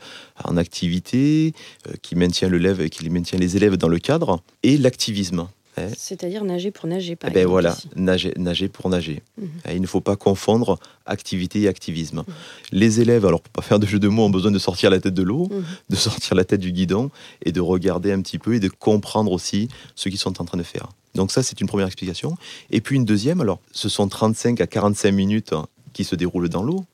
en 0.45 0.55
activité, 0.57 1.53
euh, 1.87 1.93
qui 2.01 2.15
maintient 2.15 2.49
l'élève, 2.49 2.87
qui 2.89 3.09
maintient 3.09 3.39
les 3.39 3.57
élèves 3.57 3.75
dans 3.75 3.89
le 3.89 3.99
cadre, 3.99 4.41
et 4.63 4.77
l'activisme. 4.77 5.47
Hein. 5.77 5.87
C'est-à-dire 5.97 6.43
nager 6.43 6.71
pour 6.71 6.87
nager, 6.87 7.15
par 7.15 7.29
Eh 7.29 7.33
ben 7.33 7.39
exemple, 7.41 7.51
voilà, 7.51 7.77
nager, 7.95 8.33
nager 8.37 8.67
pour 8.69 8.89
nager. 8.89 9.21
Mhm. 9.37 9.47
Eh, 9.69 9.75
Il 9.75 9.81
ne 9.81 9.87
faut 9.87 10.01
pas 10.01 10.15
confondre 10.15 10.79
activité 11.05 11.61
et 11.61 11.67
activisme. 11.67 12.23
Les 12.71 13.01
élèves, 13.01 13.25
alors 13.25 13.41
pour 13.41 13.51
pas 13.51 13.61
faire 13.61 13.79
de 13.79 13.85
jeu 13.87 13.99
de 13.99 14.07
mots, 14.07 14.23
ont 14.25 14.29
besoin 14.29 14.51
de 14.51 14.59
sortir 14.59 14.89
la 14.89 14.99
tête 14.99 15.13
de 15.13 15.23
l'eau, 15.23 15.47
Mhm. 15.51 15.63
de 15.89 15.95
sortir 15.95 16.35
la 16.35 16.43
tête 16.45 16.59
du 16.61 16.71
guidon 16.71 17.09
et 17.45 17.51
de 17.51 17.59
regarder 17.61 18.11
un 18.11 18.21
petit 18.21 18.39
peu 18.39 18.55
et 18.55 18.59
de 18.59 18.69
comprendre 18.69 19.31
aussi 19.31 19.67
ce 19.95 20.09
qu'ils 20.09 20.19
sont 20.19 20.41
en 20.41 20.45
train 20.45 20.57
de 20.57 20.63
faire. 20.63 20.87
Donc 21.15 21.31
ça, 21.31 21.43
c'est 21.43 21.59
une 21.59 21.67
première 21.67 21.87
explication. 21.87 22.37
Et 22.69 22.79
puis 22.81 22.95
une 22.95 23.05
deuxième, 23.05 23.41
alors 23.41 23.59
ce 23.73 23.89
sont 23.89 24.07
35 24.07 24.61
à 24.61 24.67
45 24.67 25.11
minutes 25.11 25.53
qui 25.93 26.03
se 26.05 26.15
déroulent 26.15 26.47
dans 26.49 26.63
l'eau. 26.63 26.85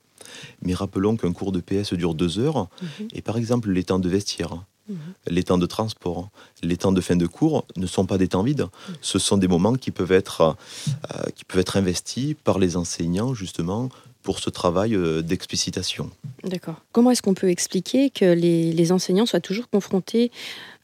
Mais 0.61 0.73
rappelons 0.73 1.17
qu'un 1.17 1.31
cours 1.33 1.51
de 1.51 1.59
PS 1.61 1.93
dure 1.93 2.13
deux 2.15 2.39
heures. 2.39 2.67
Mhm. 2.81 3.07
Et 3.13 3.21
par 3.21 3.37
exemple, 3.37 3.71
les 3.71 3.83
temps 3.83 3.99
de 3.99 4.09
vestiaire, 4.09 4.63
Mhm. 4.89 4.97
les 5.27 5.43
temps 5.43 5.57
de 5.57 5.65
transport, 5.65 6.29
les 6.63 6.77
temps 6.77 6.91
de 6.91 7.01
fin 7.01 7.15
de 7.15 7.27
cours 7.27 7.65
ne 7.75 7.87
sont 7.87 8.05
pas 8.05 8.17
des 8.17 8.29
temps 8.29 8.43
vides. 8.43 8.67
Ce 9.01 9.19
sont 9.19 9.37
des 9.37 9.47
moments 9.47 9.73
qui 9.73 9.91
peuvent 9.91 10.11
être, 10.11 10.55
euh, 10.87 11.29
qui 11.35 11.43
peuvent 11.43 11.59
être 11.59 11.77
investis 11.77 12.35
par 12.43 12.57
les 12.57 12.77
enseignants 12.77 13.33
justement 13.33 13.89
pour 14.27 14.39
ce 14.39 14.49
travail 14.49 14.93
euh, 14.93 15.21
d'explicitation. 15.21 16.09
D'accord. 16.43 16.75
Comment 16.91 17.11
est-ce 17.11 17.21
qu'on 17.21 17.33
peut 17.33 17.49
expliquer 17.49 18.09
que 18.09 18.25
les, 18.25 18.73
les 18.73 18.91
enseignants 18.91 19.25
soient 19.25 19.39
toujours 19.39 19.69
confrontés 19.69 20.31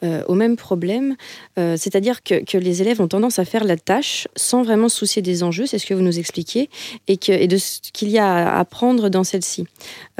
euh, 0.01 0.23
au 0.29 0.35
même 0.35 0.55
problème 0.55 1.17
Euh, 1.59 1.75
C'est-à-dire 1.77 2.23
que, 2.23 2.35
que 2.45 2.57
les 2.57 2.81
élèves 2.81 3.01
ont 3.01 3.09
tendance 3.09 3.39
à 3.39 3.45
faire 3.53 3.65
la 3.65 3.75
tâche 3.75 4.29
sans 4.37 4.63
vraiment 4.63 4.87
se 4.87 4.95
soucier 4.97 5.21
des 5.21 5.43
enjeux, 5.43 5.65
c'est 5.65 5.77
ce 5.77 5.85
que 5.85 5.93
vous 5.93 6.01
nous 6.09 6.19
expliquez, 6.19 6.69
et, 7.09 7.17
que, 7.17 7.33
et 7.33 7.49
de 7.49 7.57
ce 7.57 7.79
qu'il 7.91 8.09
y 8.09 8.17
a 8.17 8.29
à 8.55 8.59
apprendre 8.59 9.09
dans 9.09 9.25
celle-ci. 9.25 9.65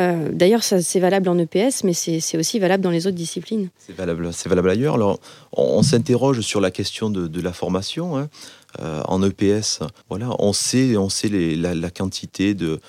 Euh, 0.01 0.27
D'ailleurs, 0.33 0.63
c'est 0.63 0.99
valable 0.99 1.29
en 1.29 1.37
EPS, 1.37 1.85
mais 1.85 1.93
c'est 1.93 2.37
aussi 2.37 2.59
valable 2.59 2.83
dans 2.83 2.91
les 2.91 3.07
autres 3.07 3.15
disciplines. 3.15 3.69
C'est 3.77 3.95
valable, 3.95 4.33
c'est 4.33 4.49
valable 4.49 4.69
ailleurs. 4.69 4.95
Alors, 4.95 5.17
on, 5.55 5.63
on 5.79 5.83
s'interroge 5.83 6.41
sur 6.41 6.59
la 6.59 6.71
question 6.71 7.09
de, 7.09 7.27
de 7.27 7.41
la 7.41 7.53
formation. 7.53 8.17
hein. 8.17 8.27
En 9.07 9.21
EPS, 9.21 9.81
voilà, 10.09 10.29
on 10.39 10.51
sait, 10.51 10.97
on 10.97 11.07
sait 11.07 11.27
les- 11.29 11.55
la, 11.55 11.75
la 11.75 11.91
quantité 11.91 12.55
de, 12.55 12.79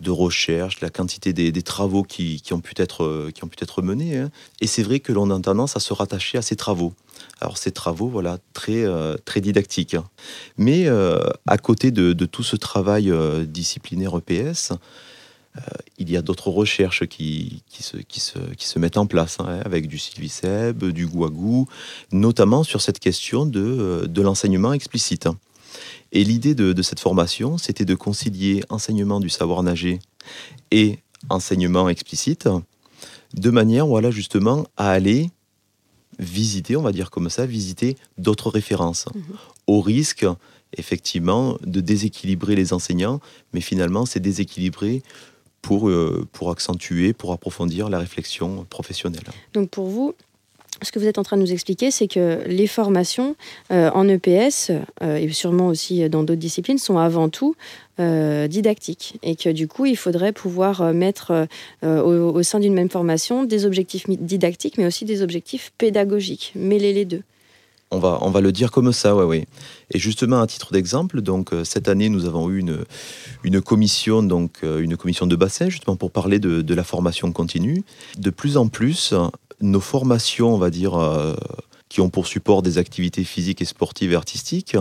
de 0.00 0.10
recherche, 0.10 0.80
la 0.80 0.90
quantité 0.90 1.32
des, 1.32 1.62
travaux 1.62 2.02
qui, 2.02 2.40
qui 2.40 2.52
ont 2.52 2.60
pu 2.60 2.74
être, 2.76 3.04
euh, 3.04 3.30
qui 3.34 3.44
ont 3.44 3.48
pu 3.48 3.56
être 3.62 3.82
menés. 3.82 4.18
hein. 4.18 4.30
Et 4.60 4.66
c'est 4.66 4.82
vrai 4.82 5.00
que 5.00 5.12
l'on 5.12 5.30
a 5.30 5.40
tendance 5.40 5.76
à 5.76 5.80
se 5.80 5.92
rattacher 5.92 6.38
à 6.38 6.42
ces 6.42 6.56
travaux. 6.56 6.94
Alors 7.40 7.58
ces 7.58 7.70
travaux, 7.70 8.08
voilà, 8.08 8.38
très, 8.52 8.84
euh, 8.84 9.16
très 9.24 9.40
didactiques. 9.40 9.94
hein. 9.94 10.04
Mais 10.56 10.86
euh, 10.86 11.18
à 11.46 11.58
côté 11.58 11.90
de, 11.90 12.12
tout 12.26 12.42
ce 12.42 12.56
travail 12.56 13.10
euh, 13.10 13.44
disciplinaire 13.44 14.16
EPS, 14.16 14.72
euh, 15.56 15.60
il 15.98 16.10
y 16.10 16.16
a 16.16 16.22
d'autres 16.22 16.48
recherches 16.48 17.06
qui, 17.06 17.62
se, 17.78 18.78
mettent 18.78 18.96
en 18.96 19.06
place, 19.06 19.38
hein, 19.40 19.60
avec 19.64 19.88
du 19.88 19.98
Sylviceb, 19.98 20.84
du 20.84 21.06
Gouagou, 21.06 21.66
notamment 22.12 22.62
sur 22.62 22.80
cette 22.80 23.00
question 23.00 23.50
euh, 23.56 24.06
de 24.06 24.22
l'enseignement 24.22 24.72
explicite. 24.72 25.28
Et 26.12 26.24
l'idée 26.24 26.54
de, 26.54 26.72
de 26.72 26.82
cette 26.82 27.00
formation, 27.00 27.58
c'était 27.58 27.84
de 27.84 27.94
concilier 27.94 28.62
enseignement 28.68 29.20
du 29.20 29.28
savoir 29.28 29.62
nager 29.62 29.98
et 30.70 30.98
enseignement 31.28 31.88
explicite, 31.88 32.48
de 33.34 33.50
manière, 33.50 33.86
voilà, 33.86 34.10
justement, 34.10 34.66
à 34.76 34.90
aller 34.90 35.30
visiter, 36.18 36.76
on 36.76 36.82
va 36.82 36.92
dire 36.92 37.10
comme 37.10 37.30
ça, 37.30 37.46
visiter 37.46 37.96
d'autres 38.18 38.50
références, 38.50 39.06
Mhm. 39.14 39.22
au 39.66 39.80
risque, 39.80 40.26
effectivement, 40.76 41.56
de 41.64 41.80
déséquilibrer 41.80 42.54
les 42.56 42.72
enseignants, 42.72 43.20
mais 43.52 43.60
finalement, 43.60 44.06
c'est 44.06 44.20
déséquilibrer 44.20 45.02
pour, 45.62 45.88
euh, 45.88 46.26
pour 46.32 46.50
accentuer, 46.50 47.12
pour 47.12 47.32
approfondir 47.32 47.88
la 47.88 47.98
réflexion 47.98 48.64
professionnelle. 48.70 49.24
Donc 49.52 49.70
pour 49.70 49.88
vous, 49.88 50.14
ce 50.82 50.92
que 50.92 50.98
vous 50.98 51.06
êtes 51.06 51.18
en 51.18 51.22
train 51.22 51.36
de 51.36 51.42
nous 51.42 51.52
expliquer, 51.52 51.90
c'est 51.90 52.08
que 52.08 52.42
les 52.46 52.66
formations 52.66 53.36
euh, 53.70 53.90
en 53.92 54.08
EPS, 54.08 54.70
euh, 55.02 55.16
et 55.16 55.28
sûrement 55.30 55.68
aussi 55.68 56.08
dans 56.08 56.22
d'autres 56.22 56.40
disciplines, 56.40 56.78
sont 56.78 56.98
avant 56.98 57.28
tout 57.28 57.54
euh, 57.98 58.48
didactiques. 58.48 59.18
Et 59.22 59.36
que 59.36 59.50
du 59.50 59.68
coup, 59.68 59.86
il 59.86 59.96
faudrait 59.96 60.32
pouvoir 60.32 60.92
mettre 60.94 61.46
au, 61.82 62.42
sein 62.42 62.60
d'une 62.60 62.74
même 62.74 62.90
formation 62.90 63.44
des 63.44 63.66
objectifs 63.66 64.08
didactiques, 64.08 64.78
mais 64.78 64.86
aussi 64.86 65.04
des 65.04 65.22
objectifs 65.22 65.72
pédagogiques. 65.76 66.52
Mêler 66.54 66.92
les 66.92 67.04
deux. 67.04 67.22
On 67.92 67.98
va, 67.98 68.18
on 68.20 68.30
va 68.30 68.40
le 68.40 68.52
dire 68.52 68.70
comme 68.70 68.92
ça, 68.92 69.16
ouais, 69.16 69.24
ouais. 69.24 69.46
Et 69.90 69.98
justement, 69.98 70.40
à 70.40 70.46
titre 70.46 70.72
d'exemple, 70.72 71.22
donc 71.22 71.50
cette 71.64 71.88
année, 71.88 72.08
nous 72.08 72.24
avons 72.24 72.48
eu 72.48 72.60
une, 72.60 72.84
une 73.42 73.60
commission, 73.60 74.22
donc 74.22 74.62
une 74.62 74.96
commission 74.96 75.26
de 75.26 75.34
bassin, 75.34 75.68
justement 75.68 75.96
pour 75.96 76.12
parler 76.12 76.38
de 76.38 76.74
la 76.74 76.84
formation 76.84 77.32
continue. 77.32 77.82
De 78.16 78.30
plus 78.30 78.56
en 78.56 78.68
plus, 78.68 79.12
nos 79.60 79.80
formations, 79.80 80.54
on 80.54 80.58
va 80.58 80.70
dire, 80.70 80.94
euh, 80.94 81.34
qui 81.88 82.00
ont 82.00 82.10
pour 82.10 82.26
support 82.26 82.62
des 82.62 82.78
activités 82.78 83.24
physiques 83.24 83.60
et 83.62 83.64
sportives 83.64 84.12
et 84.12 84.16
artistiques, 84.16 84.76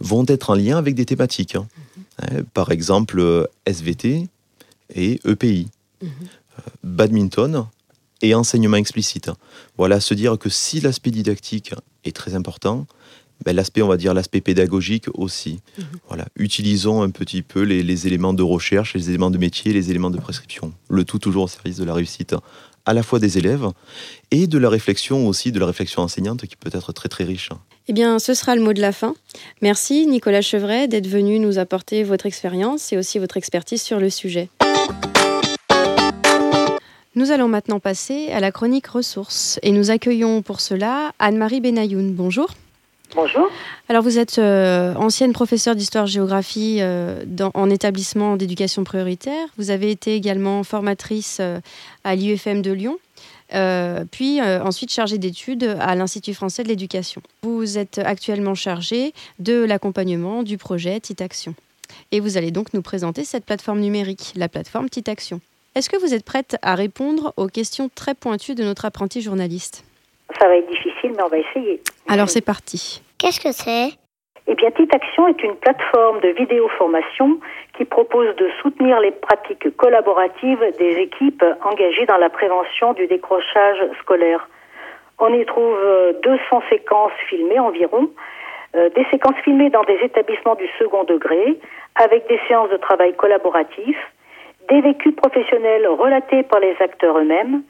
vont 0.00 0.24
être 0.28 0.50
en 0.50 0.54
lien 0.54 0.76
avec 0.76 0.94
des 0.94 1.06
thématiques. 1.06 1.54
hein. 1.56 1.66
Hein, 2.20 2.42
Par 2.54 2.70
exemple, 2.70 3.18
euh, 3.20 3.44
SVT 3.66 4.28
et 4.94 5.20
EPI, 5.24 5.68
Mhm. 6.02 6.10
Euh, 6.58 6.62
badminton 6.84 7.66
et 8.22 8.34
enseignement 8.34 8.76
explicite. 8.76 9.30
Voilà, 9.78 10.00
se 10.00 10.12
dire 10.14 10.36
que 10.38 10.48
si 10.50 10.80
l'aspect 10.80 11.10
didactique 11.10 11.74
est 12.04 12.14
très 12.14 12.34
important, 12.34 12.86
ben, 13.44 13.54
l'aspect, 13.56 13.82
on 13.82 13.88
va 13.88 13.96
dire, 13.96 14.12
l'aspect 14.14 14.40
pédagogique 14.42 15.06
aussi. 15.14 15.60
Mhm. 15.78 15.84
Voilà, 16.08 16.26
utilisons 16.36 17.02
un 17.02 17.10
petit 17.10 17.42
peu 17.42 17.62
les, 17.62 17.82
les 17.82 18.06
éléments 18.06 18.34
de 18.34 18.42
recherche, 18.42 18.94
les 18.94 19.08
éléments 19.08 19.30
de 19.30 19.38
métier, 19.38 19.72
les 19.72 19.90
éléments 19.90 20.10
de 20.10 20.18
prescription. 20.18 20.72
Le 20.88 21.04
tout 21.04 21.18
toujours 21.18 21.44
au 21.44 21.48
service 21.48 21.76
de 21.76 21.84
la 21.84 21.94
réussite 21.94 22.34
à 22.86 22.94
la 22.94 23.02
fois 23.02 23.18
des 23.18 23.36
élèves 23.36 23.68
et 24.30 24.46
de 24.46 24.58
la 24.58 24.70
réflexion 24.70 25.28
aussi, 25.28 25.52
de 25.52 25.58
la 25.58 25.66
réflexion 25.66 26.02
enseignante 26.02 26.46
qui 26.46 26.56
peut 26.56 26.70
être 26.72 26.92
très 26.92 27.08
très 27.08 27.24
riche. 27.24 27.50
Eh 27.88 27.92
bien, 27.92 28.18
ce 28.18 28.34
sera 28.34 28.56
le 28.56 28.62
mot 28.62 28.72
de 28.72 28.80
la 28.80 28.92
fin. 28.92 29.14
Merci 29.60 30.06
Nicolas 30.06 30.42
Chevret 30.42 30.88
d'être 30.88 31.06
venu 31.06 31.38
nous 31.38 31.58
apporter 31.58 32.02
votre 32.02 32.26
expérience 32.26 32.92
et 32.92 32.96
aussi 32.96 33.18
votre 33.18 33.36
expertise 33.36 33.82
sur 33.82 34.00
le 34.00 34.10
sujet. 34.10 34.48
Nous 37.14 37.30
allons 37.30 37.48
maintenant 37.48 37.80
passer 37.80 38.28
à 38.30 38.40
la 38.40 38.52
chronique 38.52 38.86
ressources 38.88 39.58
et 39.62 39.72
nous 39.72 39.90
accueillons 39.90 40.42
pour 40.42 40.60
cela 40.60 41.12
Anne-Marie 41.18 41.60
Benayoun. 41.60 42.12
Bonjour. 42.12 42.48
Bonjour. 43.14 43.48
Alors 43.88 44.02
vous 44.02 44.18
êtes 44.18 44.38
euh, 44.38 44.94
ancienne 44.94 45.32
professeure 45.32 45.76
d'histoire-géographie 45.76 46.78
euh, 46.80 47.24
en 47.54 47.70
établissement 47.70 48.36
d'éducation 48.36 48.84
prioritaire. 48.84 49.48
Vous 49.56 49.70
avez 49.70 49.90
été 49.90 50.14
également 50.14 50.64
formatrice 50.64 51.38
euh, 51.40 51.60
à 52.04 52.16
l'IUFM 52.16 52.62
de 52.62 52.72
Lyon, 52.72 52.98
puis 54.10 54.40
ensuite 54.42 54.90
chargée 54.90 55.18
d'études 55.18 55.76
à 55.78 55.94
l'Institut 55.94 56.34
français 56.34 56.64
de 56.64 56.68
l'éducation. 56.68 57.22
Vous 57.42 57.78
êtes 57.78 57.98
actuellement 57.98 58.56
chargée 58.56 59.14
de 59.38 59.64
l'accompagnement 59.64 60.42
du 60.42 60.58
projet 60.58 60.98
Titaction. 60.98 61.54
Et 62.10 62.18
vous 62.18 62.36
allez 62.36 62.50
donc 62.50 62.74
nous 62.74 62.82
présenter 62.82 63.24
cette 63.24 63.44
plateforme 63.44 63.78
numérique, 63.78 64.32
la 64.34 64.48
plateforme 64.48 64.88
Titaction. 64.88 65.40
Est-ce 65.76 65.88
que 65.88 65.96
vous 65.96 66.12
êtes 66.12 66.24
prête 66.24 66.56
à 66.62 66.74
répondre 66.74 67.32
aux 67.36 67.46
questions 67.46 67.88
très 67.94 68.14
pointues 68.14 68.56
de 68.56 68.64
notre 68.64 68.84
apprenti 68.84 69.20
journaliste? 69.22 69.84
Ça 70.38 70.48
va 70.48 70.56
être 70.56 70.68
difficile, 70.68 71.12
mais 71.16 71.22
on 71.22 71.28
va 71.28 71.38
essayer. 71.38 71.80
Alors 72.08 72.28
c'est 72.28 72.44
parti. 72.44 73.02
Qu'est-ce 73.18 73.40
que 73.40 73.52
c'est? 73.52 73.96
Eh 74.48 74.54
bien, 74.54 74.70
Titaction 74.70 75.26
est 75.26 75.42
une 75.42 75.56
plateforme 75.56 76.20
de 76.20 76.28
vidéoformation 76.28 77.40
qui 77.76 77.84
propose 77.84 78.34
de 78.36 78.48
soutenir 78.62 79.00
les 79.00 79.10
pratiques 79.10 79.76
collaboratives 79.76 80.64
des 80.78 80.98
équipes 80.98 81.44
engagées 81.64 82.06
dans 82.06 82.18
la 82.18 82.30
prévention 82.30 82.92
du 82.92 83.06
décrochage 83.08 83.78
scolaire. 84.00 84.48
On 85.18 85.32
y 85.34 85.44
trouve 85.46 85.76
euh, 85.76 86.12
200 86.22 86.62
séquences 86.70 87.12
filmées 87.28 87.58
environ, 87.58 88.10
euh, 88.76 88.88
des 88.90 89.04
séquences 89.10 89.38
filmées 89.42 89.70
dans 89.70 89.84
des 89.84 89.98
établissements 90.02 90.54
du 90.54 90.68
second 90.78 91.04
degré, 91.04 91.58
avec 91.96 92.28
des 92.28 92.38
séances 92.46 92.70
de 92.70 92.76
travail 92.76 93.14
collaboratif, 93.16 93.96
des 94.68 94.80
vécus 94.80 95.14
professionnels 95.16 95.88
relatés 95.88 96.42
par 96.44 96.60
les 96.60 96.76
acteurs 96.80 97.18
eux-mêmes, 97.18 97.62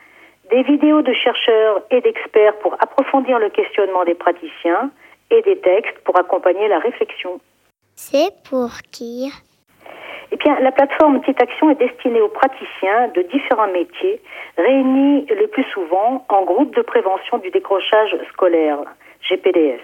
des 0.50 0.62
vidéos 0.62 1.02
de 1.02 1.12
chercheurs 1.12 1.82
et 1.90 2.00
d'experts 2.00 2.58
pour 2.58 2.74
approfondir 2.74 3.38
le 3.38 3.50
questionnement 3.50 4.04
des 4.04 4.14
praticiens 4.14 4.90
et 5.30 5.42
des 5.42 5.58
textes 5.58 5.98
pour 6.04 6.18
accompagner 6.18 6.68
la 6.68 6.78
réflexion. 6.78 7.40
C'est 7.94 8.30
pour 8.48 8.70
qui? 8.92 9.32
Eh 10.32 10.36
bien, 10.36 10.58
la 10.60 10.72
plateforme 10.72 11.20
Petite 11.20 11.40
Action 11.40 11.70
est 11.70 11.76
destinée 11.76 12.20
aux 12.20 12.28
praticiens 12.28 13.08
de 13.14 13.22
différents 13.22 13.70
métiers 13.70 14.20
réunis 14.58 15.26
le 15.30 15.46
plus 15.46 15.64
souvent 15.72 16.24
en 16.28 16.44
groupe 16.44 16.74
de 16.74 16.82
prévention 16.82 17.38
du 17.38 17.50
décrochage 17.50 18.16
scolaire, 18.32 18.78
GPDS, 19.28 19.80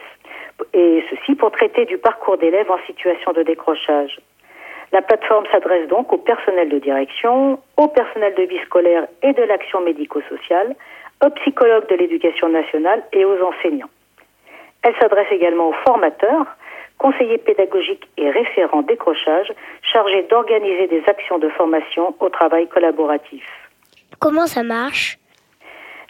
et 0.75 1.05
ceci 1.11 1.35
pour 1.37 1.53
traiter 1.53 1.85
du 1.87 1.97
parcours 1.97 2.39
d'élèves 2.39 2.71
en 2.71 2.79
situation 2.87 3.33
de 3.33 3.43
décrochage. 3.43 4.21
La 4.93 5.01
plateforme 5.01 5.47
s'adresse 5.51 5.89
donc 5.89 6.13
au 6.13 6.19
personnel 6.19 6.69
de 6.69 6.79
direction, 6.79 7.59
au 7.79 7.89
personnel 7.89 8.35
de 8.35 8.43
vie 8.43 8.61
scolaire 8.67 9.07
et 9.23 9.33
de 9.33 9.43
l'action 9.43 9.81
médico-sociale, 9.81 10.77
aux 11.25 11.31
psychologues 11.31 11.89
de 11.89 11.97
l'éducation 11.97 12.49
nationale 12.49 13.03
et 13.13 13.25
aux 13.25 13.43
enseignants. 13.43 13.89
Elle 14.83 14.95
s'adresse 15.01 15.31
également 15.31 15.69
aux 15.69 15.77
formateurs, 15.87 16.47
conseillers 16.99 17.39
pédagogiques 17.39 18.09
et 18.19 18.31
référents 18.31 18.83
décrochage 18.83 19.53
chargés 19.93 20.25
d'organiser 20.25 20.89
des 20.89 21.03
actions 21.07 21.39
de 21.39 21.49
formation 21.51 22.15
au 22.21 22.29
travail 22.29 22.69
collaboratif. 22.69 23.45
Comment 24.21 24.47
ça 24.47 24.63
marche? 24.63 25.19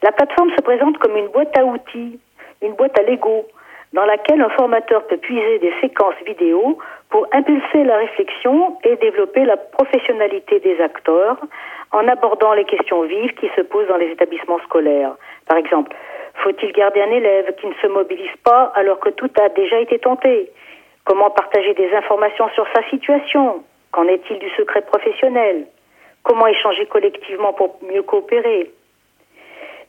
La 0.03 0.11
plateforme 0.11 0.51
se 0.51 0.63
présente 0.63 0.99
comme 0.99 1.17
une 1.17 1.29
boîte 1.29 1.57
à 1.57 1.65
outils, 1.65 2.19
une 2.61 2.75
boîte 2.75 2.99
à 2.99 3.03
Lego, 3.03 3.47
dans 3.93 4.05
laquelle 4.05 4.41
un 4.41 4.49
formateur 4.51 5.07
peut 5.07 5.19
puiser 5.19 5.59
des 5.59 5.73
séquences 5.81 6.15
vidéo 6.27 6.79
pour 7.11 7.27
impulser 7.33 7.85
la 7.85 7.97
réflexion 7.99 8.79
et 8.85 8.97
développer 8.97 9.45
la 9.45 9.57
professionnalité 9.57 10.61
des 10.61 10.81
acteurs 10.81 11.39
en 11.93 12.09
abordant 12.09 12.55
les 12.55 12.65
questions 12.65 13.03
vives 13.03 13.35
qui 13.35 13.51
se 13.55 13.61
posent 13.61 13.89
dans 13.89 13.99
les 13.99 14.11
établissements 14.11 14.61
scolaires. 14.61 15.15
Par 15.47 15.59
exemple, 15.59 15.95
faut-il 16.43 16.73
garder 16.73 17.03
un 17.03 17.11
élève 17.11 17.55
qui 17.57 17.67
ne 17.67 17.75
se 17.75 17.87
mobilise 17.87 18.37
pas 18.43 18.73
alors 18.75 18.99
que 18.99 19.11
tout 19.11 19.31
a 19.41 19.51
déjà 19.51 19.79
été 19.81 19.99
tenté? 19.99 20.51
Comment 21.05 21.31
partager 21.31 21.75
des 21.75 21.93
informations 21.95 22.49
sur 22.55 22.67
sa 22.75 22.89
situation? 22.89 23.63
Qu'en 23.91 24.09
est-il 24.09 24.39
du 24.39 24.49
secret 24.51 24.83
professionnel? 24.83 25.67
Comment 26.23 26.47
échanger 26.47 26.87
collectivement 26.87 27.53
pour 27.53 27.79
mieux 27.83 28.03
coopérer? 28.03 28.71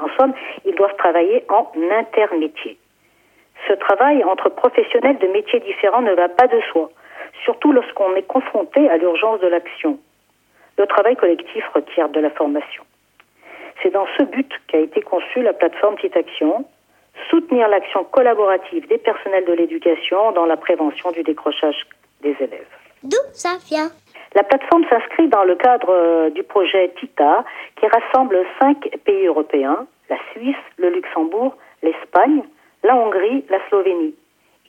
En 0.00 0.08
somme, 0.16 0.32
ils 0.64 0.74
doivent 0.76 0.96
travailler 0.96 1.44
en 1.48 1.70
intermétier. 1.90 2.78
Ce 3.68 3.72
travail 3.74 4.22
entre 4.24 4.48
professionnels 4.48 5.18
de 5.18 5.26
métiers 5.26 5.60
différents 5.60 6.00
ne 6.00 6.14
va 6.14 6.28
pas 6.28 6.46
de 6.46 6.60
soi, 6.72 6.90
surtout 7.44 7.72
lorsqu'on 7.72 8.14
est 8.14 8.26
confronté 8.26 8.88
à 8.88 8.96
l'urgence 8.96 9.40
de 9.40 9.48
l'action. 9.48 9.98
Le 10.78 10.86
travail 10.86 11.16
collectif 11.16 11.64
requiert 11.74 12.08
de 12.08 12.20
la 12.20 12.30
formation. 12.30 12.84
C'est 13.82 13.90
dans 13.90 14.06
ce 14.16 14.22
but 14.22 14.50
qu'a 14.68 14.78
été 14.78 15.02
conçue 15.02 15.42
la 15.42 15.52
plateforme 15.52 15.96
Petite 15.96 16.16
Action, 16.16 16.64
soutenir 17.28 17.68
l'action 17.68 18.04
collaborative 18.04 18.86
des 18.88 18.98
personnels 18.98 19.44
de 19.44 19.52
l'éducation 19.52 20.32
dans 20.32 20.46
la 20.46 20.56
prévention 20.56 21.10
du 21.10 21.22
décrochage 21.22 21.86
des 22.22 22.36
élèves. 22.40 22.66
D'où 23.02 23.18
ça 23.32 23.56
vient 23.66 23.90
La 24.34 24.44
plateforme 24.44 24.84
s'inscrit 24.88 25.28
dans 25.28 25.42
le 25.42 25.56
cadre 25.56 25.90
euh, 25.90 26.30
du 26.30 26.44
projet 26.44 26.92
TITA 27.00 27.44
qui 27.76 27.86
rassemble 27.86 28.44
cinq 28.60 28.88
pays 29.04 29.26
européens, 29.26 29.86
la 30.08 30.16
Suisse, 30.32 30.56
le 30.78 30.90
Luxembourg, 30.90 31.56
l'Espagne, 31.82 32.42
la 32.84 32.94
Hongrie, 32.94 33.44
la 33.50 33.58
Slovénie. 33.68 34.14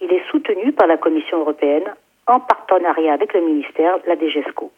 Il 0.02 0.12
est 0.12 0.24
soutenu 0.32 0.71
par 0.71 0.88
la 0.88 0.97
Commission 0.97 1.39
européenne 1.39 1.93
en 2.26 2.39
partenariat 2.39 3.13
avec 3.13 3.34
le 3.34 3.41
ministère, 3.41 3.97
la 4.08 4.15
DGESCO. 4.15 4.71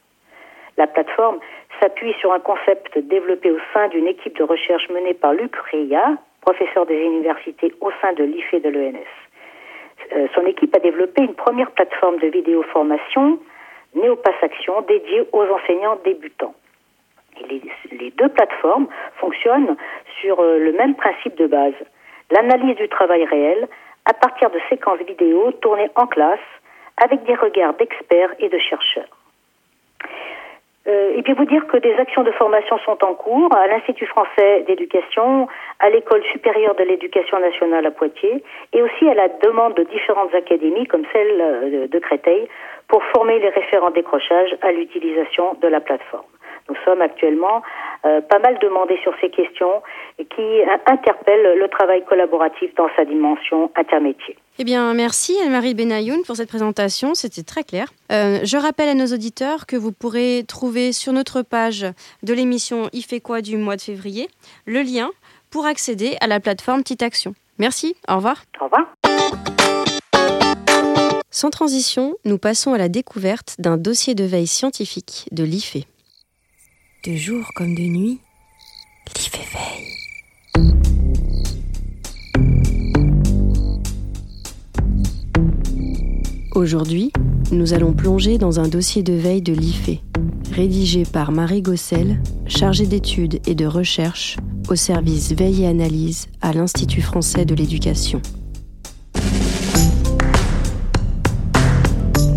La 0.77 0.87
plateforme 0.87 1.39
s'appuie 1.79 2.13
sur 2.19 2.33
un 2.33 2.39
concept 2.39 2.97
développé 2.97 3.51
au 3.51 3.59
sein 3.73 3.87
d'une 3.89 4.07
équipe 4.07 4.37
de 4.37 4.43
recherche 4.43 4.89
menée 4.89 5.13
par 5.13 5.33
Luc 5.33 5.55
Reya, 5.71 6.17
professeur 6.41 6.85
des 6.85 6.99
universités 6.99 7.73
au 7.79 7.91
sein 8.01 8.11
de 8.13 8.23
l'IFE 8.23 8.61
de 8.61 8.69
l'ENS. 8.69 9.05
euh, 10.15 10.27
son 10.35 10.45
équipe 10.45 10.75
a 10.75 10.79
développé 10.79 11.21
une 11.21 11.35
première 11.35 11.71
plateforme 11.71 12.17
de 12.17 12.27
vidéo 12.27 12.63
formation, 12.63 13.39
Néopass 13.95 14.35
Action, 14.41 14.81
dédiée 14.81 15.27
aux 15.31 15.43
enseignants 15.43 15.97
débutants. 16.03 16.55
Les 17.91 18.11
deux 18.11 18.29
plateformes 18.29 18.87
fonctionnent 19.19 19.75
sur 20.21 20.39
euh, 20.39 20.59
le 20.59 20.71
même 20.73 20.95
principe 20.95 21.35
de 21.37 21.47
base, 21.47 21.73
l'analyse 22.31 22.75
du 22.75 22.87
travail 22.89 23.25
réel 23.25 23.67
à 24.05 24.13
partir 24.13 24.49
de 24.49 24.59
séquences 24.69 24.99
vidéo 24.99 25.51
tournées 25.61 25.89
en 25.95 26.07
classe 26.07 26.39
avec 27.03 27.23
des 27.23 27.35
regards 27.35 27.73
d'experts 27.75 28.33
et 28.39 28.49
de 28.49 28.57
chercheurs. 28.59 29.22
Euh, 30.85 31.15
et 31.15 31.21
puis 31.21 31.33
vous 31.33 31.45
dire 31.45 31.65
que 31.67 31.77
des 31.77 31.93
actions 31.93 32.23
de 32.23 32.31
formation 32.31 32.77
sont 32.79 32.97
en 33.05 33.13
cours 33.13 33.55
à 33.55 33.67
l'Institut 33.67 34.05
français 34.05 34.65
d'éducation, 34.67 35.47
à 35.79 35.89
l'École 35.89 36.23
supérieure 36.31 36.75
de 36.75 36.83
l'éducation 36.83 37.39
nationale 37.39 37.85
à 37.85 37.91
Poitiers, 37.91 38.43
et 38.73 38.81
aussi 38.81 39.07
à 39.07 39.13
la 39.13 39.29
demande 39.29 39.75
de 39.75 39.83
différentes 39.83 40.35
académies 40.35 40.85
comme 40.87 41.03
celle 41.13 41.41
euh, 41.41 41.87
de 41.87 41.99
Créteil 41.99 42.47
pour 42.89 43.01
former 43.15 43.39
les 43.39 43.49
référents 43.49 43.91
décrochage 43.91 44.55
à 44.61 44.71
l'utilisation 44.71 45.53
de 45.61 45.67
la 45.67 45.79
plateforme. 45.79 46.25
Nous 46.69 46.75
sommes 46.85 47.01
actuellement 47.01 47.61
euh, 48.05 48.21
pas 48.21 48.39
mal 48.39 48.57
demandés 48.61 48.99
sur 49.03 49.13
ces 49.21 49.29
questions 49.29 49.81
qui 50.17 50.43
interpellent 50.85 51.57
le 51.57 51.67
travail 51.69 52.03
collaboratif 52.05 52.73
dans 52.75 52.89
sa 52.95 53.05
dimension 53.05 53.71
intermétier. 53.75 54.37
Eh 54.59 54.63
bien, 54.63 54.93
merci 54.93 55.35
Anne-Marie 55.43 55.73
Benayoun 55.73 56.21
pour 56.25 56.35
cette 56.35 56.49
présentation, 56.49 57.15
c'était 57.15 57.43
très 57.43 57.63
clair. 57.63 57.87
Euh, 58.11 58.39
je 58.43 58.57
rappelle 58.57 58.89
à 58.89 58.93
nos 58.93 59.07
auditeurs 59.07 59.65
que 59.65 59.75
vous 59.75 59.91
pourrez 59.91 60.43
trouver 60.47 60.91
sur 60.91 61.13
notre 61.13 61.41
page 61.41 61.85
de 62.21 62.33
l'émission 62.33 62.89
Il 62.93 63.03
fait 63.03 63.19
quoi? 63.19 63.41
du 63.41 63.57
mois 63.57 63.75
de 63.75 63.81
février 63.81 64.27
le 64.65 64.81
lien 64.81 65.09
pour 65.49 65.65
accéder 65.65 66.17
à 66.21 66.27
la 66.27 66.39
plateforme 66.39 66.81
Petite 66.81 67.03
Action. 67.03 67.33
Merci, 67.57 67.95
au 68.09 68.15
revoir. 68.15 68.43
Au 68.59 68.65
revoir. 68.65 68.85
Sans 71.31 71.49
transition, 71.49 72.15
nous 72.25 72.37
passons 72.37 72.73
à 72.73 72.77
la 72.77 72.89
découverte 72.89 73.55
d'un 73.59 73.77
dossier 73.77 74.13
de 74.13 74.23
veille 74.23 74.47
scientifique 74.47 75.27
de 75.31 75.43
l'IFE. 75.43 75.85
De 77.05 77.17
jour 77.17 77.51
comme 77.53 77.75
de 77.75 77.81
nuit, 77.81 78.19
l'IFE 79.17 79.41
veille. 79.51 80.63
Aujourd'hui, 86.55 87.11
nous 87.51 87.73
allons 87.73 87.91
plonger 87.91 88.37
dans 88.37 88.61
un 88.61 88.69
dossier 88.69 89.03
de 89.03 89.11
veille 89.11 89.41
de 89.41 89.51
l'IFE, 89.51 89.99
rédigé 90.53 91.03
par 91.03 91.33
Marie 91.33 91.61
Gossel, 91.61 92.21
chargée 92.47 92.85
d'études 92.85 93.41
et 93.45 93.55
de 93.55 93.65
recherche 93.65 94.37
au 94.69 94.77
service 94.77 95.33
veille 95.33 95.63
et 95.63 95.67
analyse 95.67 96.29
à 96.39 96.53
l'Institut 96.53 97.01
français 97.01 97.43
de 97.43 97.53
l'éducation. 97.53 98.21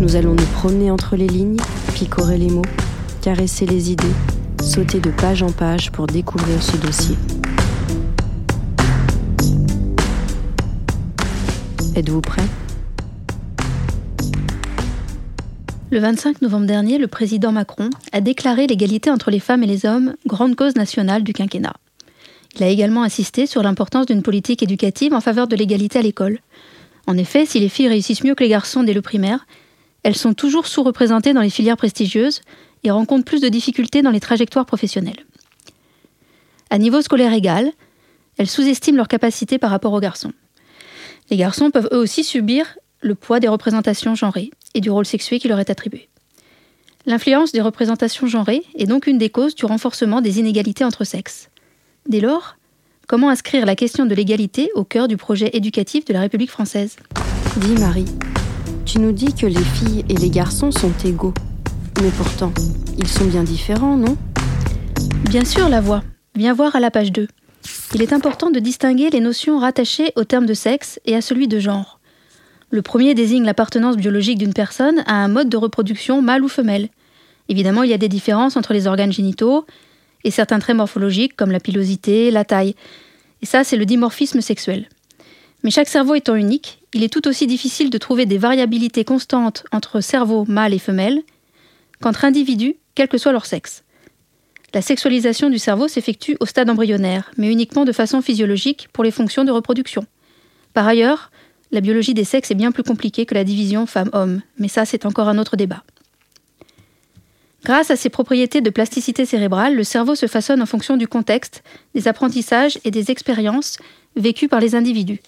Nous 0.01 0.17
allons 0.17 0.33
nous 0.33 0.47
promener 0.55 0.91
entre 0.91 1.15
les 1.15 1.27
lignes, 1.27 1.55
picorer 1.95 2.37
les 2.37 2.49
mots, 2.49 2.65
caresser 3.21 3.65
les 3.65 3.91
idées, 3.91 4.03
sauter 4.67 4.99
de 4.99 5.11
page 5.11 5.41
en 5.43 5.51
page 5.51 5.91
pour 5.91 6.07
découvrir 6.07 6.61
ce 6.61 6.75
dossier. 6.75 7.15
Êtes-vous 11.95 12.19
prêts 12.19 12.43
Le 15.89 15.99
25 15.99 16.41
novembre 16.41 16.65
dernier, 16.65 16.97
le 16.97 17.07
président 17.07 17.53
Macron 17.53 17.89
a 18.11 18.19
déclaré 18.19 18.67
l'égalité 18.67 19.09
entre 19.09 19.31
les 19.31 19.39
femmes 19.39 19.63
et 19.63 19.67
les 19.67 19.85
hommes 19.85 20.15
grande 20.25 20.55
cause 20.57 20.75
nationale 20.75 21.23
du 21.23 21.31
quinquennat. 21.31 21.75
Il 22.57 22.63
a 22.63 22.67
également 22.67 23.03
insisté 23.03 23.45
sur 23.45 23.63
l'importance 23.63 24.05
d'une 24.05 24.21
politique 24.21 24.61
éducative 24.61 25.13
en 25.13 25.21
faveur 25.21 25.47
de 25.47 25.55
l'égalité 25.55 25.99
à 25.99 26.01
l'école. 26.01 26.39
En 27.07 27.17
effet, 27.17 27.45
si 27.45 27.61
les 27.61 27.69
filles 27.69 27.87
réussissent 27.87 28.23
mieux 28.23 28.35
que 28.35 28.43
les 28.43 28.49
garçons 28.49 28.83
dès 28.83 28.93
le 28.93 29.01
primaire, 29.01 29.47
elles 30.03 30.15
sont 30.15 30.33
toujours 30.33 30.67
sous-représentées 30.67 31.33
dans 31.33 31.41
les 31.41 31.49
filières 31.49 31.77
prestigieuses 31.77 32.41
et 32.87 32.91
rencontrent 32.91 33.25
plus 33.25 33.41
de 33.41 33.49
difficultés 33.49 34.01
dans 34.01 34.11
les 34.11 34.19
trajectoires 34.19 34.65
professionnelles. 34.65 35.25
À 36.69 36.77
niveau 36.77 37.01
scolaire 37.01 37.33
égal, 37.33 37.71
elles 38.37 38.49
sous-estiment 38.49 38.97
leurs 38.97 39.07
capacités 39.07 39.57
par 39.57 39.69
rapport 39.69 39.93
aux 39.93 39.99
garçons. 39.99 40.31
Les 41.29 41.37
garçons 41.37 41.71
peuvent 41.71 41.89
eux 41.91 41.97
aussi 41.97 42.23
subir 42.23 42.77
le 43.01 43.15
poids 43.15 43.39
des 43.39 43.47
représentations 43.47 44.15
genrées 44.15 44.51
et 44.73 44.81
du 44.81 44.89
rôle 44.89 45.05
sexué 45.05 45.39
qui 45.39 45.47
leur 45.47 45.59
est 45.59 45.69
attribué. 45.69 46.09
L'influence 47.05 47.51
des 47.51 47.61
représentations 47.61 48.27
genrées 48.27 48.63
est 48.75 48.85
donc 48.85 49.07
une 49.07 49.17
des 49.17 49.29
causes 49.29 49.55
du 49.55 49.65
renforcement 49.65 50.21
des 50.21 50.39
inégalités 50.39 50.83
entre 50.83 51.03
sexes. 51.03 51.49
Dès 52.07 52.19
lors, 52.19 52.57
comment 53.07 53.29
inscrire 53.29 53.65
la 53.65 53.75
question 53.75 54.05
de 54.05 54.15
l'égalité 54.15 54.69
au 54.75 54.83
cœur 54.83 55.07
du 55.07 55.17
projet 55.17 55.49
éducatif 55.53 56.05
de 56.05 56.13
la 56.13 56.21
République 56.21 56.51
française? 56.51 56.97
Dis 57.57 57.79
Marie, 57.79 58.05
tu 58.85 58.99
nous 58.99 59.11
dis 59.11 59.33
que 59.33 59.45
les 59.45 59.63
filles 59.63 60.05
et 60.09 60.15
les 60.15 60.29
garçons 60.29 60.71
sont 60.71 60.93
égaux. 61.05 61.33
Mais 62.01 62.11
pourtant, 62.11 62.53
ils 62.99 63.07
sont 63.07 63.25
bien 63.25 63.43
différents, 63.43 63.97
non? 63.97 64.15
Bien 65.29 65.43
sûr, 65.43 65.67
la 65.67 65.81
voix. 65.81 66.03
Viens 66.35 66.53
voir 66.53 66.75
à 66.75 66.79
la 66.79 66.91
page 66.91 67.11
2. 67.11 67.27
Il 67.95 68.03
est 68.03 68.13
important 68.13 68.51
de 68.51 68.59
distinguer 68.59 69.09
les 69.09 69.19
notions 69.19 69.57
rattachées 69.57 70.11
au 70.15 70.23
terme 70.23 70.45
de 70.45 70.53
sexe 70.53 70.99
et 71.05 71.15
à 71.15 71.21
celui 71.21 71.47
de 71.47 71.59
genre. 71.59 71.99
Le 72.69 72.83
premier 72.83 73.15
désigne 73.15 73.45
l'appartenance 73.45 73.97
biologique 73.97 74.37
d'une 74.37 74.53
personne 74.53 75.03
à 75.07 75.15
un 75.15 75.27
mode 75.27 75.49
de 75.49 75.57
reproduction 75.57 76.21
mâle 76.21 76.43
ou 76.43 76.49
femelle. 76.49 76.89
Évidemment, 77.49 77.81
il 77.81 77.89
y 77.89 77.95
a 77.95 77.97
des 77.97 78.09
différences 78.09 78.57
entre 78.57 78.73
les 78.73 78.85
organes 78.85 79.11
génitaux 79.11 79.65
et 80.23 80.29
certains 80.29 80.59
traits 80.59 80.77
morphologiques 80.77 81.35
comme 81.35 81.51
la 81.51 81.59
pilosité, 81.59 82.29
la 82.29 82.45
taille. 82.45 82.75
Et 83.41 83.47
ça, 83.47 83.63
c'est 83.63 83.77
le 83.77 83.85
dimorphisme 83.85 84.41
sexuel. 84.41 84.87
Mais 85.63 85.71
chaque 85.71 85.89
cerveau 85.89 86.13
étant 86.13 86.35
unique, 86.35 86.83
il 86.93 87.03
est 87.03 87.11
tout 87.11 87.27
aussi 87.27 87.47
difficile 87.47 87.89
de 87.89 87.97
trouver 87.97 88.27
des 88.27 88.37
variabilités 88.37 89.03
constantes 89.03 89.63
entre 89.71 89.99
cerveau 89.99 90.45
mâle 90.47 90.75
et 90.75 90.79
femelle 90.79 91.23
qu'entre 92.01 92.25
individus, 92.25 92.75
quel 92.95 93.07
que 93.07 93.17
soit 93.17 93.31
leur 93.31 93.45
sexe. 93.45 93.83
La 94.73 94.81
sexualisation 94.81 95.49
du 95.49 95.59
cerveau 95.59 95.87
s'effectue 95.87 96.37
au 96.39 96.45
stade 96.45 96.69
embryonnaire, 96.69 97.31
mais 97.37 97.51
uniquement 97.51 97.85
de 97.85 97.91
façon 97.91 98.21
physiologique 98.21 98.89
pour 98.93 99.03
les 99.03 99.11
fonctions 99.11 99.45
de 99.45 99.51
reproduction. 99.51 100.05
Par 100.73 100.87
ailleurs, 100.87 101.31
la 101.71 101.81
biologie 101.81 102.13
des 102.13 102.23
sexes 102.23 102.51
est 102.51 102.55
bien 102.55 102.71
plus 102.71 102.83
compliquée 102.83 103.25
que 103.25 103.33
la 103.33 103.43
division 103.43 103.85
femme-homme, 103.85 104.41
mais 104.57 104.67
ça 104.67 104.85
c'est 104.85 105.05
encore 105.05 105.29
un 105.29 105.37
autre 105.37 105.57
débat. 105.57 105.83
Grâce 107.63 107.91
à 107.91 107.95
ses 107.95 108.09
propriétés 108.09 108.61
de 108.61 108.69
plasticité 108.69 109.25
cérébrale, 109.25 109.75
le 109.75 109.83
cerveau 109.83 110.15
se 110.15 110.27
façonne 110.27 110.61
en 110.61 110.65
fonction 110.65 110.95
du 110.95 111.07
contexte, 111.07 111.63
des 111.95 112.07
apprentissages 112.07 112.79
et 112.85 112.91
des 112.91 113.11
expériences 113.11 113.77
vécues 114.15 114.47
par 114.47 114.59
les 114.59 114.75
individus. 114.75 115.19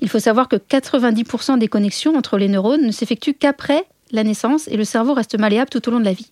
Il 0.00 0.08
faut 0.08 0.18
savoir 0.18 0.48
que 0.48 0.56
90% 0.56 1.58
des 1.58 1.68
connexions 1.68 2.16
entre 2.16 2.38
les 2.38 2.48
neurones 2.48 2.86
ne 2.86 2.92
s'effectuent 2.92 3.34
qu'après 3.34 3.84
la 4.10 4.24
naissance 4.24 4.68
et 4.68 4.76
le 4.76 4.84
cerveau 4.84 5.14
reste 5.14 5.38
malléable 5.38 5.70
tout 5.70 5.86
au 5.88 5.90
long 5.90 6.00
de 6.00 6.04
la 6.04 6.12
vie. 6.12 6.30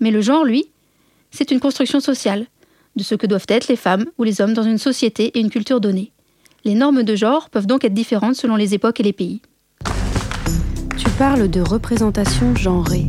Mais 0.00 0.10
le 0.10 0.20
genre, 0.20 0.44
lui, 0.44 0.70
c'est 1.30 1.50
une 1.50 1.60
construction 1.60 2.00
sociale, 2.00 2.46
de 2.96 3.02
ce 3.02 3.14
que 3.14 3.26
doivent 3.26 3.46
être 3.48 3.68
les 3.68 3.76
femmes 3.76 4.06
ou 4.18 4.24
les 4.24 4.40
hommes 4.40 4.54
dans 4.54 4.62
une 4.62 4.78
société 4.78 5.26
et 5.26 5.40
une 5.40 5.50
culture 5.50 5.80
donnée. 5.80 6.12
Les 6.64 6.74
normes 6.74 7.02
de 7.02 7.14
genre 7.14 7.50
peuvent 7.50 7.66
donc 7.66 7.84
être 7.84 7.94
différentes 7.94 8.34
selon 8.34 8.56
les 8.56 8.74
époques 8.74 9.00
et 9.00 9.04
les 9.04 9.12
pays. 9.12 9.40
Tu 10.96 11.08
parles 11.10 11.48
de 11.48 11.60
représentation 11.60 12.54
genrée. 12.56 13.06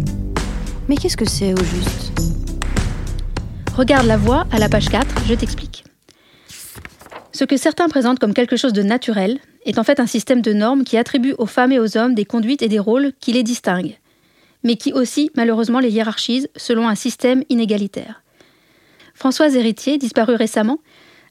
Mais 0.87 0.95
qu'est-ce 0.95 1.17
que 1.17 1.27
c'est 1.27 1.53
au 1.53 1.63
juste? 1.63 2.11
Regarde 3.75 4.05
la 4.05 4.17
voix 4.17 4.45
à 4.51 4.59
la 4.59 4.69
page 4.69 4.89
4, 4.89 5.07
je 5.27 5.33
t'explique. 5.33 5.83
Ce 7.31 7.45
que 7.45 7.57
certains 7.57 7.89
présentent 7.89 8.19
comme 8.19 8.33
quelque 8.33 8.57
chose 8.57 8.73
de 8.73 8.83
naturel 8.83 9.39
est 9.65 9.77
en 9.77 9.83
fait 9.83 9.99
un 9.99 10.07
système 10.07 10.41
de 10.41 10.53
normes 10.53 10.83
qui 10.83 10.97
attribue 10.97 11.35
aux 11.37 11.45
femmes 11.45 11.71
et 11.71 11.79
aux 11.79 11.97
hommes 11.97 12.15
des 12.15 12.25
conduites 12.25 12.61
et 12.61 12.69
des 12.69 12.79
rôles 12.79 13.13
qui 13.19 13.33
les 13.33 13.43
distinguent, 13.43 13.97
mais 14.63 14.75
qui 14.75 14.93
aussi 14.93 15.31
malheureusement 15.35 15.79
les 15.79 15.91
hiérarchise 15.91 16.49
selon 16.55 16.87
un 16.87 16.95
système 16.95 17.43
inégalitaire. 17.49 18.23
Françoise 19.13 19.55
Héritier, 19.55 19.97
disparue 19.97 20.35
récemment, 20.35 20.79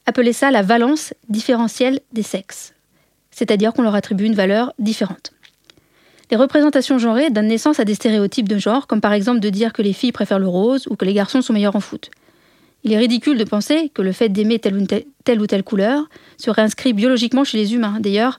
appelait 0.07 0.33
ça 0.33 0.51
la 0.51 0.63
valence 0.63 1.15
différentielle 1.29 2.01
des 2.13 2.23
sexes, 2.23 2.75
c'est-à-dire 3.31 3.73
qu'on 3.73 3.83
leur 3.83 3.95
attribue 3.95 4.25
une 4.25 4.35
valeur 4.35 4.73
différente. 4.79 5.33
Les 6.31 6.37
représentations 6.37 6.99
genrées 6.99 7.31
donnent 7.31 7.49
naissance 7.49 7.81
à 7.81 7.87
des 7.87 7.95
stéréotypes 7.95 8.49
de 8.49 8.59
genre, 8.59 8.87
comme 8.87 9.01
par 9.01 9.15
exemple 9.15 9.41
de 9.41 9.49
dire 9.49 9.73
que 9.73 9.81
les 9.81 9.95
filles 9.95 10.13
préfèrent 10.13 10.39
le 10.39 10.49
rose 10.49 10.87
ou 10.91 10.97
que 10.97 11.07
les 11.07 11.15
garçons 11.15 11.41
sont 11.41 11.55
meilleurs 11.55 11.77
en 11.77 11.81
foot. 11.81 12.11
Il 12.89 12.95
est 12.95 12.99
ridicule 12.99 13.37
de 13.37 13.45
penser 13.45 13.91
que 13.93 14.01
le 14.01 14.13
fait 14.13 14.31
d'aimer 14.31 14.59
telle 14.59 14.75
ou 14.75 14.87
telle, 14.87 15.05
telle 15.23 15.43
ou 15.43 15.47
telle 15.47 15.63
couleur 15.63 16.09
serait 16.39 16.63
inscrit 16.63 16.95
biologiquement 16.95 17.45
chez 17.45 17.59
les 17.59 17.75
humains. 17.75 18.01
D'ailleurs, 18.01 18.39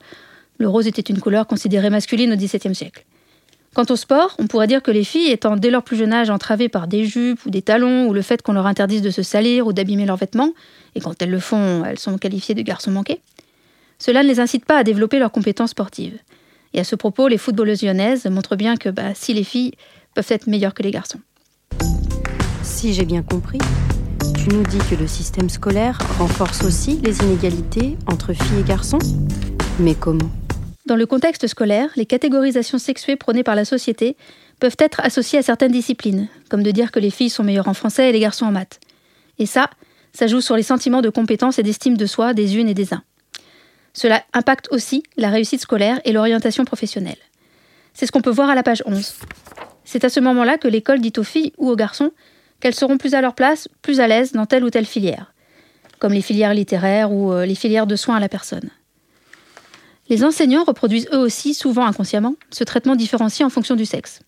le 0.57 0.67
rose 0.67 0.87
était 0.87 1.03
une 1.03 1.19
couleur 1.19 1.45
considérée 1.45 1.91
masculine 1.91 2.33
au 2.33 2.35
XVIIe 2.35 2.73
siècle. 2.73 3.05
Quant 3.75 3.85
au 3.91 3.95
sport, 3.95 4.35
on 4.39 4.47
pourrait 4.47 4.65
dire 4.65 4.81
que 4.81 4.89
les 4.89 5.03
filles, 5.03 5.29
étant 5.29 5.55
dès 5.55 5.69
leur 5.69 5.83
plus 5.83 5.97
jeune 5.97 6.13
âge 6.13 6.31
entravées 6.31 6.67
par 6.67 6.87
des 6.87 7.05
jupes 7.05 7.45
ou 7.45 7.51
des 7.51 7.61
talons, 7.61 8.07
ou 8.07 8.13
le 8.13 8.23
fait 8.23 8.41
qu'on 8.41 8.53
leur 8.53 8.65
interdise 8.65 9.03
de 9.03 9.11
se 9.11 9.21
salir 9.21 9.67
ou 9.67 9.71
d'abîmer 9.71 10.07
leurs 10.07 10.17
vêtements, 10.17 10.53
et 10.95 10.99
quand 10.99 11.21
elles 11.21 11.29
le 11.29 11.39
font, 11.39 11.85
elles 11.85 11.99
sont 11.99 12.17
qualifiées 12.17 12.55
de 12.55 12.63
garçons 12.63 12.89
manqués, 12.89 13.21
cela 13.99 14.23
ne 14.23 14.27
les 14.27 14.39
incite 14.39 14.65
pas 14.65 14.77
à 14.77 14.83
développer 14.83 15.19
leurs 15.19 15.31
compétences 15.31 15.69
sportives. 15.69 16.17
Et 16.73 16.79
à 16.79 16.83
ce 16.83 16.95
propos, 16.95 17.27
les 17.27 17.37
footballeuses 17.37 17.83
lyonnaises 17.83 18.25
montrent 18.25 18.55
bien 18.55 18.77
que 18.77 18.89
bah, 18.89 19.13
si 19.13 19.35
les 19.35 19.43
filles 19.43 19.73
peuvent 20.15 20.25
être 20.29 20.47
meilleures 20.47 20.73
que 20.73 20.81
les 20.81 20.89
garçons. 20.89 21.19
Si 22.63 22.95
j'ai 22.95 23.05
bien 23.05 23.21
compris, 23.21 23.59
tu 24.43 24.49
nous 24.55 24.63
dis 24.63 24.77
que 24.89 24.95
le 24.95 25.07
système 25.07 25.49
scolaire 25.49 25.99
renforce 26.17 26.63
aussi 26.63 26.97
les 27.03 27.17
inégalités 27.23 27.97
entre 28.07 28.31
filles 28.31 28.61
et 28.61 28.63
garçons 28.63 28.99
Mais 29.79 29.95
comment? 29.95 30.29
Dans 30.85 30.95
le 30.95 31.05
contexte 31.05 31.45
scolaire, 31.47 31.89
les 31.97 32.05
catégorisations 32.05 32.77
sexuées 32.77 33.17
prônées 33.17 33.43
par 33.43 33.55
la 33.55 33.65
société 33.65 34.15
peuvent 34.61 34.77
être 34.79 35.01
associées 35.01 35.39
à 35.39 35.41
certaines 35.41 35.73
disciplines, 35.73 36.29
comme 36.49 36.63
de 36.63 36.71
dire 36.71 36.91
que 36.91 36.99
les 36.99 37.09
filles 37.09 37.29
sont 37.29 37.43
meilleures 37.43 37.67
en 37.67 37.73
français 37.73 38.09
et 38.09 38.11
les 38.13 38.21
garçons 38.21 38.45
en 38.45 38.51
maths. 38.51 38.79
Et 39.39 39.45
ça, 39.45 39.69
ça 40.13 40.27
joue 40.27 40.41
sur 40.41 40.55
les 40.55 40.63
sentiments 40.63 41.01
de 41.01 41.09
compétence 41.09 41.59
et 41.59 41.63
d'estime 41.63 41.97
de 41.97 42.05
soi 42.05 42.33
des 42.33 42.55
unes 42.57 42.69
et 42.69 42.73
des 42.73 42.93
uns. 42.93 43.03
Cela 43.93 44.23
impacte 44.31 44.69
aussi 44.71 45.03
la 45.17 45.29
réussite 45.29 45.61
scolaire 45.61 45.99
et 46.05 46.13
l'orientation 46.13 46.63
professionnelle. 46.63 47.17
C'est 47.93 48.05
ce 48.05 48.11
qu'on 48.13 48.21
peut 48.21 48.29
voir 48.29 48.49
à 48.49 48.55
la 48.55 48.63
page 48.63 48.83
11. 48.85 49.15
C'est 49.83 50.05
à 50.05 50.09
ce 50.09 50.21
moment-là 50.21 50.57
que 50.57 50.69
l'école 50.69 51.01
dit 51.01 51.13
aux 51.17 51.23
filles 51.23 51.51
ou 51.57 51.69
aux 51.69 51.75
garçons 51.75 52.11
qu'elles 52.59 52.75
seront 52.75 52.97
plus 52.97 53.13
à 53.13 53.21
leur 53.21 53.35
place, 53.35 53.67
plus 53.81 53.99
à 53.99 54.07
l'aise 54.07 54.31
dans 54.31 54.45
telle 54.45 54.63
ou 54.63 54.69
telle 54.69 54.85
filière, 54.85 55.33
comme 55.99 56.13
les 56.13 56.21
filières 56.21 56.53
littéraires 56.53 57.11
ou 57.11 57.31
euh, 57.31 57.45
les 57.45 57.55
filières 57.55 57.87
de 57.87 57.95
soins 57.95 58.15
à 58.15 58.19
la 58.19 58.29
personne. 58.29 58.69
Les 60.09 60.23
enseignants 60.23 60.63
reproduisent 60.63 61.07
eux 61.13 61.19
aussi, 61.19 61.53
souvent 61.53 61.85
inconsciemment, 61.85 62.35
ce 62.49 62.63
traitement 62.63 62.95
différencié 62.95 63.45
en 63.45 63.49
fonction 63.49 63.75
du 63.75 63.85
sexe. 63.85 64.21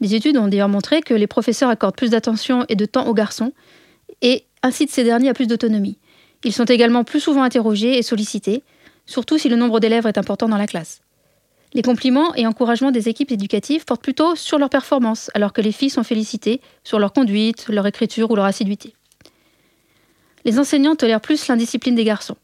Des 0.00 0.14
études 0.14 0.36
ont 0.36 0.48
d'ailleurs 0.48 0.68
montré 0.68 1.02
que 1.02 1.14
les 1.14 1.28
professeurs 1.28 1.70
accordent 1.70 1.96
plus 1.96 2.10
d'attention 2.10 2.66
et 2.68 2.74
de 2.74 2.84
temps 2.84 3.06
aux 3.06 3.14
garçons 3.14 3.52
et 4.22 4.44
incitent 4.62 4.90
ces 4.90 5.04
derniers 5.04 5.28
à 5.28 5.34
plus 5.34 5.46
d'autonomie. 5.46 5.98
Ils 6.42 6.52
sont 6.52 6.64
également 6.64 7.04
plus 7.04 7.20
souvent 7.20 7.44
interrogés 7.44 7.96
et 7.96 8.02
sollicités, 8.02 8.64
surtout 9.06 9.38
si 9.38 9.48
le 9.48 9.56
nombre 9.56 9.78
d'élèves 9.80 10.06
est 10.06 10.18
important 10.18 10.48
dans 10.48 10.58
la 10.58 10.66
classe. 10.66 11.03
Les 11.74 11.82
compliments 11.82 12.32
et 12.36 12.46
encouragements 12.46 12.92
des 12.92 13.08
équipes 13.08 13.32
éducatives 13.32 13.84
portent 13.84 14.02
plutôt 14.02 14.36
sur 14.36 14.58
leur 14.58 14.70
performance, 14.70 15.28
alors 15.34 15.52
que 15.52 15.60
les 15.60 15.72
filles 15.72 15.90
sont 15.90 16.04
félicitées 16.04 16.60
sur 16.84 17.00
leur 17.00 17.12
conduite, 17.12 17.66
leur 17.68 17.84
écriture 17.84 18.30
ou 18.30 18.36
leur 18.36 18.44
assiduité. 18.44 18.94
Les 20.44 20.60
enseignants 20.60 20.94
tolèrent 20.94 21.20
plus 21.20 21.48
l'indiscipline 21.48 21.96
des 21.96 22.04
garçons. 22.04 22.36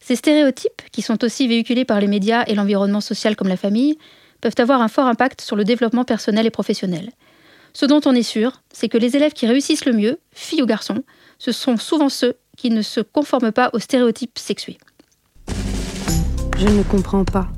Ces 0.00 0.16
stéréotypes, 0.16 0.82
qui 0.92 1.00
sont 1.00 1.24
aussi 1.24 1.48
véhiculés 1.48 1.86
par 1.86 1.98
les 1.98 2.08
médias 2.08 2.44
et 2.46 2.54
l'environnement 2.54 3.00
social 3.00 3.36
comme 3.36 3.48
la 3.48 3.56
famille, 3.56 3.96
peuvent 4.42 4.54
avoir 4.58 4.82
un 4.82 4.88
fort 4.88 5.06
impact 5.06 5.40
sur 5.40 5.56
le 5.56 5.64
développement 5.64 6.04
personnel 6.04 6.44
et 6.44 6.50
professionnel. 6.50 7.12
Ce 7.72 7.86
dont 7.86 8.02
on 8.04 8.14
est 8.14 8.22
sûr, 8.22 8.60
c'est 8.70 8.88
que 8.88 8.98
les 8.98 9.16
élèves 9.16 9.32
qui 9.32 9.46
réussissent 9.46 9.86
le 9.86 9.94
mieux, 9.94 10.20
filles 10.32 10.62
ou 10.62 10.66
garçons, 10.66 11.04
ce 11.38 11.52
sont 11.52 11.78
souvent 11.78 12.10
ceux 12.10 12.34
qui 12.58 12.68
ne 12.68 12.82
se 12.82 13.00
conforment 13.00 13.52
pas 13.52 13.70
aux 13.72 13.78
stéréotypes 13.78 14.38
sexués. 14.38 14.78
Je 16.58 16.68
ne 16.68 16.82
comprends 16.82 17.24
pas. 17.24 17.48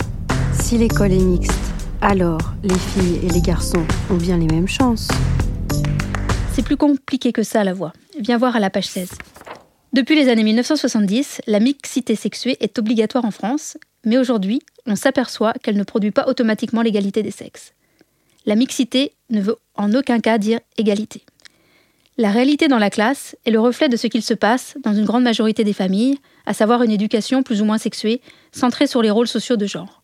Si 0.60 0.76
l'école 0.76 1.12
est 1.12 1.18
mixte, 1.18 1.52
alors 2.00 2.40
les 2.62 2.78
filles 2.78 3.20
et 3.22 3.28
les 3.28 3.40
garçons 3.40 3.84
ont 4.10 4.16
bien 4.16 4.36
les 4.36 4.46
mêmes 4.46 4.68
chances. 4.68 5.08
C'est 6.52 6.62
plus 6.62 6.76
compliqué 6.76 7.32
que 7.32 7.42
ça, 7.42 7.64
la 7.64 7.72
voix. 7.72 7.92
Viens 8.18 8.38
voir 8.38 8.56
à 8.56 8.60
la 8.60 8.68
page 8.68 8.86
16. 8.86 9.10
Depuis 9.92 10.14
les 10.14 10.28
années 10.28 10.42
1970, 10.42 11.40
la 11.46 11.60
mixité 11.60 12.16
sexuée 12.16 12.56
est 12.60 12.78
obligatoire 12.78 13.24
en 13.24 13.30
France, 13.30 13.78
mais 14.04 14.18
aujourd'hui, 14.18 14.60
on 14.86 14.96
s'aperçoit 14.96 15.54
qu'elle 15.54 15.76
ne 15.76 15.84
produit 15.84 16.10
pas 16.10 16.28
automatiquement 16.28 16.82
l'égalité 16.82 17.22
des 17.22 17.30
sexes. 17.30 17.72
La 18.44 18.54
mixité 18.54 19.12
ne 19.30 19.40
veut 19.40 19.56
en 19.74 19.94
aucun 19.94 20.20
cas 20.20 20.38
dire 20.38 20.60
égalité. 20.76 21.22
La 22.18 22.30
réalité 22.30 22.66
dans 22.66 22.78
la 22.78 22.90
classe 22.90 23.36
est 23.46 23.52
le 23.52 23.60
reflet 23.60 23.88
de 23.88 23.96
ce 23.96 24.08
qu'il 24.08 24.22
se 24.22 24.34
passe 24.34 24.76
dans 24.82 24.92
une 24.92 25.04
grande 25.04 25.22
majorité 25.22 25.62
des 25.62 25.72
familles, 25.72 26.18
à 26.46 26.52
savoir 26.52 26.82
une 26.82 26.90
éducation 26.90 27.42
plus 27.42 27.62
ou 27.62 27.64
moins 27.64 27.78
sexuée, 27.78 28.20
centrée 28.50 28.88
sur 28.88 29.02
les 29.02 29.10
rôles 29.10 29.28
sociaux 29.28 29.56
de 29.56 29.66
genre. 29.66 29.97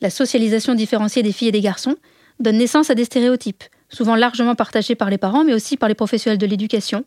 La 0.00 0.10
socialisation 0.10 0.74
différenciée 0.74 1.22
des 1.22 1.32
filles 1.32 1.48
et 1.48 1.52
des 1.52 1.60
garçons 1.60 1.96
donne 2.40 2.58
naissance 2.58 2.90
à 2.90 2.94
des 2.94 3.04
stéréotypes, 3.04 3.64
souvent 3.88 4.16
largement 4.16 4.54
partagés 4.54 4.94
par 4.94 5.10
les 5.10 5.18
parents, 5.18 5.44
mais 5.44 5.54
aussi 5.54 5.76
par 5.76 5.88
les 5.88 5.94
professionnels 5.94 6.38
de 6.38 6.46
l'éducation, 6.46 7.04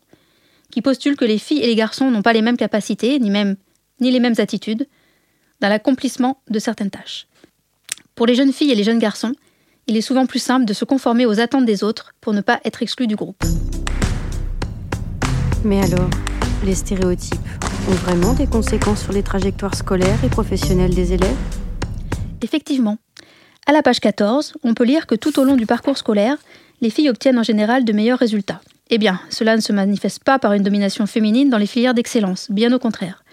qui 0.70 0.82
postulent 0.82 1.16
que 1.16 1.24
les 1.24 1.38
filles 1.38 1.62
et 1.62 1.66
les 1.66 1.74
garçons 1.74 2.10
n'ont 2.10 2.22
pas 2.22 2.32
les 2.32 2.42
mêmes 2.42 2.56
capacités, 2.56 3.18
ni 3.18 4.10
les 4.10 4.20
mêmes 4.20 4.34
attitudes, 4.38 4.88
dans 5.60 5.68
l'accomplissement 5.68 6.40
de 6.48 6.58
certaines 6.58 6.90
tâches. 6.90 7.26
Pour 8.14 8.26
les 8.26 8.34
jeunes 8.34 8.52
filles 8.52 8.70
et 8.70 8.74
les 8.74 8.84
jeunes 8.84 8.98
garçons, 8.98 9.32
il 9.86 9.96
est 9.96 10.02
souvent 10.02 10.26
plus 10.26 10.38
simple 10.38 10.64
de 10.64 10.72
se 10.72 10.84
conformer 10.84 11.24
aux 11.26 11.40
attentes 11.40 11.64
des 11.64 11.82
autres 11.82 12.12
pour 12.20 12.32
ne 12.32 12.40
pas 12.40 12.60
être 12.64 12.82
exclu 12.82 13.06
du 13.06 13.16
groupe. 13.16 13.42
Mais 15.64 15.82
alors, 15.82 16.10
les 16.64 16.74
stéréotypes 16.74 17.34
ont 17.88 17.94
vraiment 17.94 18.34
des 18.34 18.46
conséquences 18.46 19.02
sur 19.02 19.12
les 19.12 19.22
trajectoires 19.22 19.74
scolaires 19.74 20.22
et 20.24 20.28
professionnelles 20.28 20.94
des 20.94 21.14
élèves? 21.14 21.36
Effectivement. 22.42 22.98
À 23.66 23.72
la 23.72 23.82
page 23.82 24.00
14, 24.00 24.54
on 24.62 24.74
peut 24.74 24.84
lire 24.84 25.06
que 25.06 25.14
tout 25.14 25.38
au 25.38 25.44
long 25.44 25.56
du 25.56 25.66
parcours 25.66 25.98
scolaire, 25.98 26.36
les 26.80 26.90
filles 26.90 27.10
obtiennent 27.10 27.38
en 27.38 27.42
général 27.42 27.84
de 27.84 27.92
meilleurs 27.92 28.18
résultats. 28.18 28.60
Eh 28.90 28.98
bien, 28.98 29.20
cela 29.28 29.56
ne 29.56 29.60
se 29.60 29.72
manifeste 29.72 30.24
pas 30.24 30.38
par 30.38 30.54
une 30.54 30.62
domination 30.62 31.06
féminine 31.06 31.50
dans 31.50 31.58
les 31.58 31.66
filières 31.66 31.94
d'excellence, 31.94 32.50
bien 32.50 32.72
au 32.72 32.78
contraire. 32.78 33.24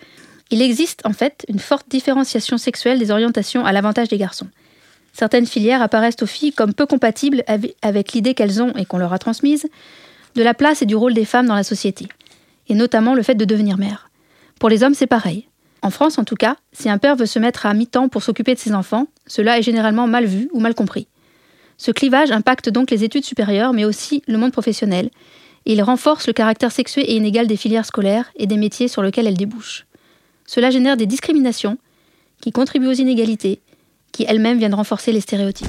Il 0.52 0.62
existe 0.62 1.02
en 1.06 1.14
fait 1.14 1.46
une 1.48 1.60
forte 1.60 1.88
différenciation 1.90 2.58
sexuelle 2.58 3.00
des 3.00 3.12
orientations 3.12 3.66
à 3.66 3.72
l'avantage 3.72 4.10
des 4.10 4.18
garçons. 4.18 4.48
Certaines 5.14 5.46
filières 5.46 5.82
apparaissent 5.82 6.22
aux 6.22 6.28
filles 6.28 6.52
comme 6.52 6.74
peu 6.74 6.86
compatibles 6.86 7.44
avec 7.82 8.12
l'idée 8.12 8.34
qu'elles 8.34 8.62
ont 8.62 8.74
et 8.74 8.86
qu'on 8.86 8.98
leur 8.98 9.14
a 9.14 9.20
transmise 9.20 9.68
de 10.36 10.44
la 10.44 10.54
place 10.54 10.82
et 10.82 10.86
du 10.86 10.96
rôle 10.96 11.14
des 11.14 11.24
femmes 11.24 11.48
dans 11.48 11.56
la 11.56 11.64
société, 11.64 12.10
et 12.68 12.76
notamment 12.76 13.14
le 13.14 13.24
fait 13.24 13.36
de 13.36 13.46
devenir 13.46 13.78
mère. 13.78 14.10
Pour 14.60 14.68
les 14.68 14.84
hommes, 14.84 14.94
c'est 14.94 15.08
pareil. 15.08 15.48
En 15.86 15.92
France, 15.92 16.18
en 16.18 16.24
tout 16.24 16.36
cas, 16.36 16.56
si 16.74 16.90
un 16.90 16.98
père 16.98 17.16
veut 17.16 17.28
se 17.28 17.38
mettre 17.38 17.68
à 17.68 17.74
mi-temps 17.76 18.10
pour 18.10 18.24
s'occuper 18.24 18.56
de 18.56 18.60
ses 18.60 18.74
enfants, 18.74 19.06
cela 19.28 19.60
est 19.60 19.62
généralement 19.62 20.08
mal 20.08 20.26
vu 20.26 20.50
ou 20.52 20.60
mal 20.60 20.74
compris. 20.74 21.06
Ce 21.78 21.92
clivage 21.92 22.32
impacte 22.32 22.70
donc 22.70 22.90
les 22.90 23.04
études 23.04 23.24
supérieures, 23.24 23.72
mais 23.72 23.86
aussi 23.86 24.24
le 24.28 24.40
monde 24.40 24.52
professionnel, 24.52 25.12
et 25.68 25.74
il 25.74 25.84
renforce 25.84 26.26
le 26.26 26.34
caractère 26.34 26.72
sexué 26.72 27.04
et 27.04 27.16
inégal 27.16 27.46
des 27.46 27.56
filières 27.56 27.86
scolaires 27.86 28.32
et 28.36 28.48
des 28.48 28.58
métiers 28.58 28.88
sur 28.88 29.04
lesquels 29.04 29.28
elles 29.28 29.38
débouchent. 29.38 29.86
Cela 30.48 30.72
génère 30.72 30.98
des 30.98 31.06
discriminations 31.06 31.78
qui 32.42 32.52
contribuent 32.52 32.88
aux 32.88 32.94
inégalités, 32.94 33.62
qui 34.12 34.26
elles-mêmes 34.28 34.58
viennent 34.58 34.74
renforcer 34.74 35.12
les 35.12 35.22
stéréotypes. 35.22 35.68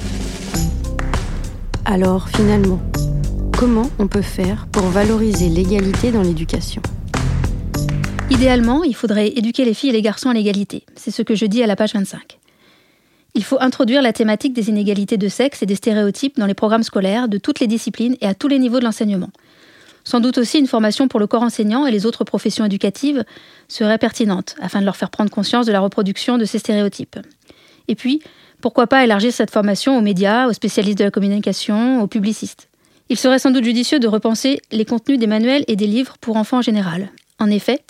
Alors, 1.85 2.27
finalement, 2.29 2.81
comment 3.55 3.91
on 3.99 4.07
peut 4.07 4.23
faire 4.23 4.65
pour 4.71 4.85
valoriser 4.85 5.49
l'égalité 5.49 6.11
dans 6.11 6.23
l'éducation? 6.23 6.81
Idéalement, 8.29 8.83
il 8.83 8.93
faudrait 8.93 9.29
éduquer 9.29 9.63
les 9.63 9.73
filles 9.73 9.91
et 9.91 9.93
les 9.93 10.01
garçons 10.01 10.29
à 10.29 10.33
l'égalité. 10.33 10.83
C'est 10.95 11.11
ce 11.11 11.21
que 11.21 11.33
je 11.33 11.45
dis 11.45 11.63
à 11.63 11.67
la 11.67 11.77
page 11.77 11.93
25. 11.93 12.37
Il 13.35 13.43
faut 13.43 13.57
introduire 13.61 14.01
la 14.01 14.11
thématique 14.11 14.53
des 14.53 14.69
inégalités 14.69 15.17
de 15.17 15.29
sexe 15.29 15.63
et 15.63 15.65
des 15.65 15.75
stéréotypes 15.75 16.37
dans 16.37 16.45
les 16.45 16.53
programmes 16.53 16.83
scolaires 16.83 17.29
de 17.29 17.37
toutes 17.37 17.59
les 17.61 17.67
disciplines 17.67 18.17
et 18.19 18.27
à 18.27 18.33
tous 18.33 18.49
les 18.49 18.59
niveaux 18.59 18.79
de 18.79 18.83
l'enseignement. 18.83 19.29
Sans 20.03 20.19
doute 20.19 20.37
aussi 20.37 20.59
une 20.59 20.67
formation 20.67 21.07
pour 21.07 21.19
le 21.19 21.27
corps 21.27 21.43
enseignant 21.43 21.85
et 21.85 21.91
les 21.91 22.05
autres 22.05 22.23
professions 22.23 22.65
éducatives 22.65 23.23
serait 23.67 23.97
pertinente, 23.97 24.55
afin 24.61 24.81
de 24.81 24.85
leur 24.85 24.97
faire 24.97 25.09
prendre 25.09 25.29
conscience 25.29 25.65
de 25.65 25.71
la 25.71 25.79
reproduction 25.79 26.37
de 26.37 26.45
ces 26.45 26.59
stéréotypes. 26.59 27.19
Et 27.87 27.95
puis, 27.95 28.21
pourquoi 28.59 28.87
pas 28.87 29.03
élargir 29.03 29.31
cette 29.31 29.51
formation 29.51 29.97
aux 29.97 30.01
médias, 30.01 30.47
aux 30.47 30.53
spécialistes 30.53 30.97
de 30.97 31.03
la 31.03 31.11
communication, 31.11 32.01
aux 32.01 32.07
publicistes 32.07 32.67
Il 33.09 33.17
serait 33.17 33.39
sans 33.39 33.51
doute 33.51 33.63
judicieux 33.63 33.99
de 33.99 34.07
repenser 34.07 34.59
les 34.71 34.85
contenus 34.85 35.19
des 35.19 35.27
manuels 35.27 35.63
et 35.67 35.75
des 35.75 35.87
livres 35.87 36.17
pour 36.19 36.35
enfants 36.37 36.57
en 36.57 36.61
général. 36.61 37.09
En 37.39 37.49
effet, 37.49 37.81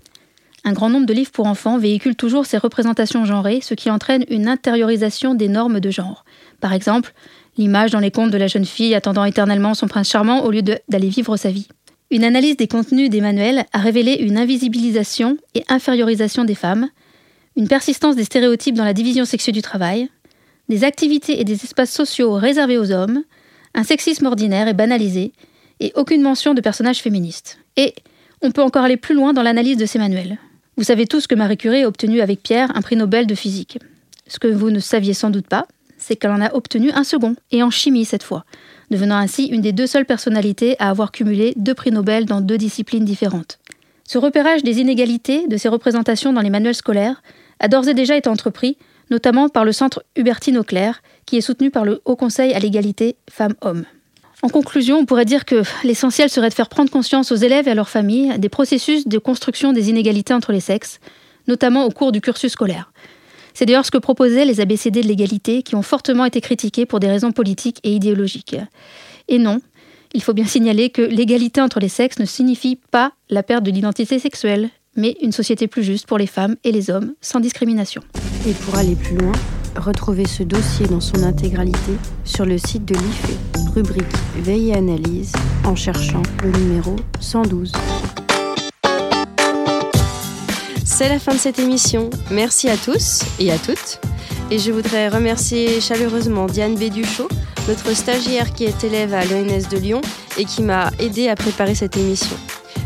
un 0.67 0.73
grand 0.73 0.89
nombre 0.89 1.05
de 1.05 1.13
livres 1.13 1.31
pour 1.31 1.47
enfants 1.47 1.77
véhiculent 1.77 2.17
toujours 2.17 2.45
ces 2.45 2.57
représentations 2.57 3.23
genrées, 3.23 3.61
ce 3.61 3.73
qui 3.73 3.89
entraîne 3.89 4.25
une 4.29 4.49
intériorisation 4.49 5.33
des 5.33 5.47
normes 5.47 5.79
de 5.79 5.89
genre. 5.89 6.25
Par 6.59 6.73
exemple, 6.73 7.13
l'image 7.57 7.91
dans 7.91 8.01
les 8.01 8.11
contes 8.11 8.31
de 8.31 8.37
la 8.37 8.47
jeune 8.47 8.65
fille 8.65 8.93
attendant 8.93 9.23
éternellement 9.23 9.75
son 9.75 9.87
prince 9.87 10.09
charmant 10.09 10.43
au 10.43 10.51
lieu 10.51 10.61
d'aller 10.61 11.07
vivre 11.07 11.37
sa 11.37 11.51
vie. 11.51 11.69
Une 12.11 12.25
analyse 12.25 12.57
des 12.57 12.67
contenus 12.67 13.09
des 13.09 13.21
manuels 13.21 13.63
a 13.71 13.77
révélé 13.77 14.15
une 14.15 14.37
invisibilisation 14.37 15.37
et 15.55 15.63
infériorisation 15.69 16.43
des 16.43 16.53
femmes, 16.53 16.89
une 17.55 17.69
persistance 17.69 18.17
des 18.17 18.25
stéréotypes 18.25 18.75
dans 18.75 18.83
la 18.83 18.93
division 18.93 19.23
sexuelle 19.23 19.55
du 19.55 19.61
travail, 19.61 20.09
des 20.67 20.83
activités 20.83 21.39
et 21.39 21.45
des 21.45 21.63
espaces 21.63 21.93
sociaux 21.93 22.33
réservés 22.33 22.77
aux 22.77 22.91
hommes, 22.91 23.23
un 23.73 23.83
sexisme 23.83 24.25
ordinaire 24.25 24.67
et 24.67 24.73
banalisé, 24.73 25.31
et 25.79 25.93
aucune 25.95 26.21
mention 26.21 26.53
de 26.53 26.59
personnages 26.59 26.99
féministes. 26.99 27.57
Et 27.77 27.95
on 28.41 28.51
peut 28.51 28.63
encore 28.63 28.83
aller 28.83 28.97
plus 28.97 29.15
loin 29.15 29.31
dans 29.31 29.43
l'analyse 29.43 29.77
de 29.77 29.85
ces 29.85 29.97
manuels. 29.97 30.37
Vous 30.77 30.83
savez 30.83 31.07
tous 31.07 31.25
que 31.25 31.33
Marie 31.33 31.57
Curie 31.57 31.81
a 31.81 31.87
obtenu 31.87 32.21
avec 32.21 32.43
Pierre 32.43 32.71
un 32.75 32.83
prix 32.83 32.95
Nobel 32.95 33.25
de 33.25 33.33
physique. 33.33 33.79
Ce 34.27 34.37
que 34.37 34.47
vous 34.47 34.69
ne 34.69 34.77
saviez 34.77 35.15
sans 35.15 35.31
doute 35.31 35.47
pas, 35.47 35.65
c'est 35.97 36.15
qu'elle 36.15 36.29
en 36.29 36.39
a 36.39 36.53
obtenu 36.53 36.91
un 36.91 37.03
second, 37.03 37.35
et 37.51 37.63
en 37.63 37.71
chimie 37.71 38.05
cette 38.05 38.21
fois, 38.21 38.45
devenant 38.91 39.17
ainsi 39.17 39.47
une 39.47 39.61
des 39.61 39.71
deux 39.71 39.87
seules 39.87 40.05
personnalités 40.05 40.75
à 40.77 40.91
avoir 40.91 41.11
cumulé 41.11 41.53
deux 41.55 41.73
prix 41.73 41.91
Nobel 41.91 42.25
dans 42.25 42.41
deux 42.41 42.59
disciplines 42.59 43.05
différentes. 43.05 43.57
Ce 44.03 44.19
repérage 44.19 44.61
des 44.61 44.79
inégalités 44.79 45.47
de 45.47 45.57
ces 45.57 45.67
représentations 45.67 46.31
dans 46.31 46.41
les 46.41 46.51
manuels 46.51 46.75
scolaires 46.75 47.23
a 47.59 47.67
d'ores 47.69 47.87
et 47.87 47.95
déjà 47.95 48.15
été 48.15 48.29
entrepris, 48.29 48.77
notamment 49.09 49.49
par 49.49 49.65
le 49.65 49.71
Centre 49.71 50.03
Hubertine 50.15 50.59
Auclair, 50.59 51.01
qui 51.25 51.37
est 51.37 51.41
soutenu 51.41 51.71
par 51.71 51.85
le 51.85 52.01
Haut 52.05 52.15
Conseil 52.15 52.53
à 52.53 52.59
l'égalité 52.59 53.15
femmes-hommes. 53.31 53.85
En 54.47 54.49
conclusion, 54.49 54.99
on 54.99 55.05
pourrait 55.05 55.25
dire 55.25 55.43
que 55.43 55.61
l'essentiel 55.83 56.29
serait 56.29 56.47
de 56.47 56.53
faire 56.53 56.69
prendre 56.69 56.89
conscience 56.89 57.33
aux 57.33 57.35
élèves 57.35 57.67
et 57.67 57.71
à 57.71 57.75
leurs 57.75 57.89
familles 57.89 58.39
des 58.39 58.47
processus 58.47 59.05
de 59.05 59.17
construction 59.17 59.73
des 59.73 59.89
inégalités 59.89 60.33
entre 60.33 60.53
les 60.53 60.61
sexes, 60.61 61.01
notamment 61.49 61.83
au 61.83 61.89
cours 61.89 62.13
du 62.13 62.21
cursus 62.21 62.53
scolaire. 62.53 62.93
C'est 63.53 63.65
d'ailleurs 63.65 63.85
ce 63.85 63.91
que 63.91 63.97
proposaient 63.97 64.45
les 64.45 64.61
ABCD 64.61 65.01
de 65.01 65.07
l'égalité, 65.09 65.63
qui 65.63 65.75
ont 65.75 65.81
fortement 65.81 66.23
été 66.23 66.39
critiqués 66.39 66.85
pour 66.85 67.01
des 67.01 67.09
raisons 67.09 67.33
politiques 67.33 67.81
et 67.83 67.91
idéologiques. 67.91 68.55
Et 69.27 69.37
non, 69.37 69.59
il 70.13 70.23
faut 70.23 70.33
bien 70.33 70.45
signaler 70.45 70.91
que 70.91 71.01
l'égalité 71.01 71.59
entre 71.59 71.81
les 71.81 71.89
sexes 71.89 72.19
ne 72.19 72.25
signifie 72.25 72.79
pas 72.89 73.11
la 73.29 73.43
perte 73.43 73.65
de 73.65 73.71
l'identité 73.71 74.17
sexuelle, 74.17 74.69
mais 74.95 75.17
une 75.21 75.33
société 75.33 75.67
plus 75.67 75.83
juste 75.83 76.07
pour 76.07 76.17
les 76.17 76.25
femmes 76.25 76.55
et 76.63 76.71
les 76.71 76.89
hommes, 76.89 77.15
sans 77.19 77.41
discrimination. 77.41 78.01
Et 78.47 78.53
pour 78.53 78.75
aller 78.75 78.95
plus 78.95 79.17
loin, 79.17 79.33
retrouvez 79.77 80.27
ce 80.27 80.43
dossier 80.43 80.87
dans 80.87 80.99
son 80.99 81.23
intégralité 81.23 81.93
sur 82.25 82.45
le 82.45 82.57
site 82.57 82.85
de 82.85 82.95
l'IFE, 82.95 83.73
rubrique 83.75 84.05
Veille 84.37 84.69
et 84.69 84.75
analyse, 84.75 85.31
en 85.65 85.75
cherchant 85.75 86.23
le 86.43 86.51
numéro 86.51 86.95
112. 87.19 87.71
C'est 90.83 91.09
la 91.09 91.19
fin 91.19 91.33
de 91.33 91.37
cette 91.37 91.59
émission. 91.59 92.09
Merci 92.31 92.69
à 92.69 92.77
tous 92.77 93.21
et 93.39 93.51
à 93.51 93.57
toutes. 93.57 93.99
Et 94.49 94.57
je 94.57 94.71
voudrais 94.71 95.09
remercier 95.09 95.79
chaleureusement 95.79 96.47
Diane 96.47 96.75
Béduchot, 96.75 97.27
notre 97.67 97.95
stagiaire 97.95 98.53
qui 98.53 98.63
est 98.63 98.83
élève 98.83 99.13
à 99.13 99.23
l'ENS 99.25 99.69
de 99.69 99.77
Lyon 99.77 100.01
et 100.37 100.45
qui 100.45 100.63
m'a 100.63 100.89
aidé 100.99 101.27
à 101.27 101.35
préparer 101.35 101.75
cette 101.75 101.97
émission. 101.97 102.35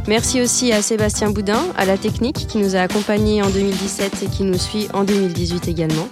Merci 0.08 0.42
aussi 0.42 0.74
à 0.74 0.82
Sébastien 0.82 1.30
Boudin, 1.30 1.64
à 1.78 1.86
la 1.86 1.98
technique, 1.98 2.48
qui 2.48 2.58
nous 2.58 2.76
a 2.76 2.80
accompagnés 2.80 3.44
en 3.44 3.50
2017 3.50 4.24
et 4.24 4.28
qui 4.28 4.44
nous 4.44 4.58
suit 4.58 4.88
en 4.94 5.04
2018 5.04 5.68
également. 5.68 6.08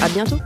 À 0.00 0.08
bientôt 0.08 0.38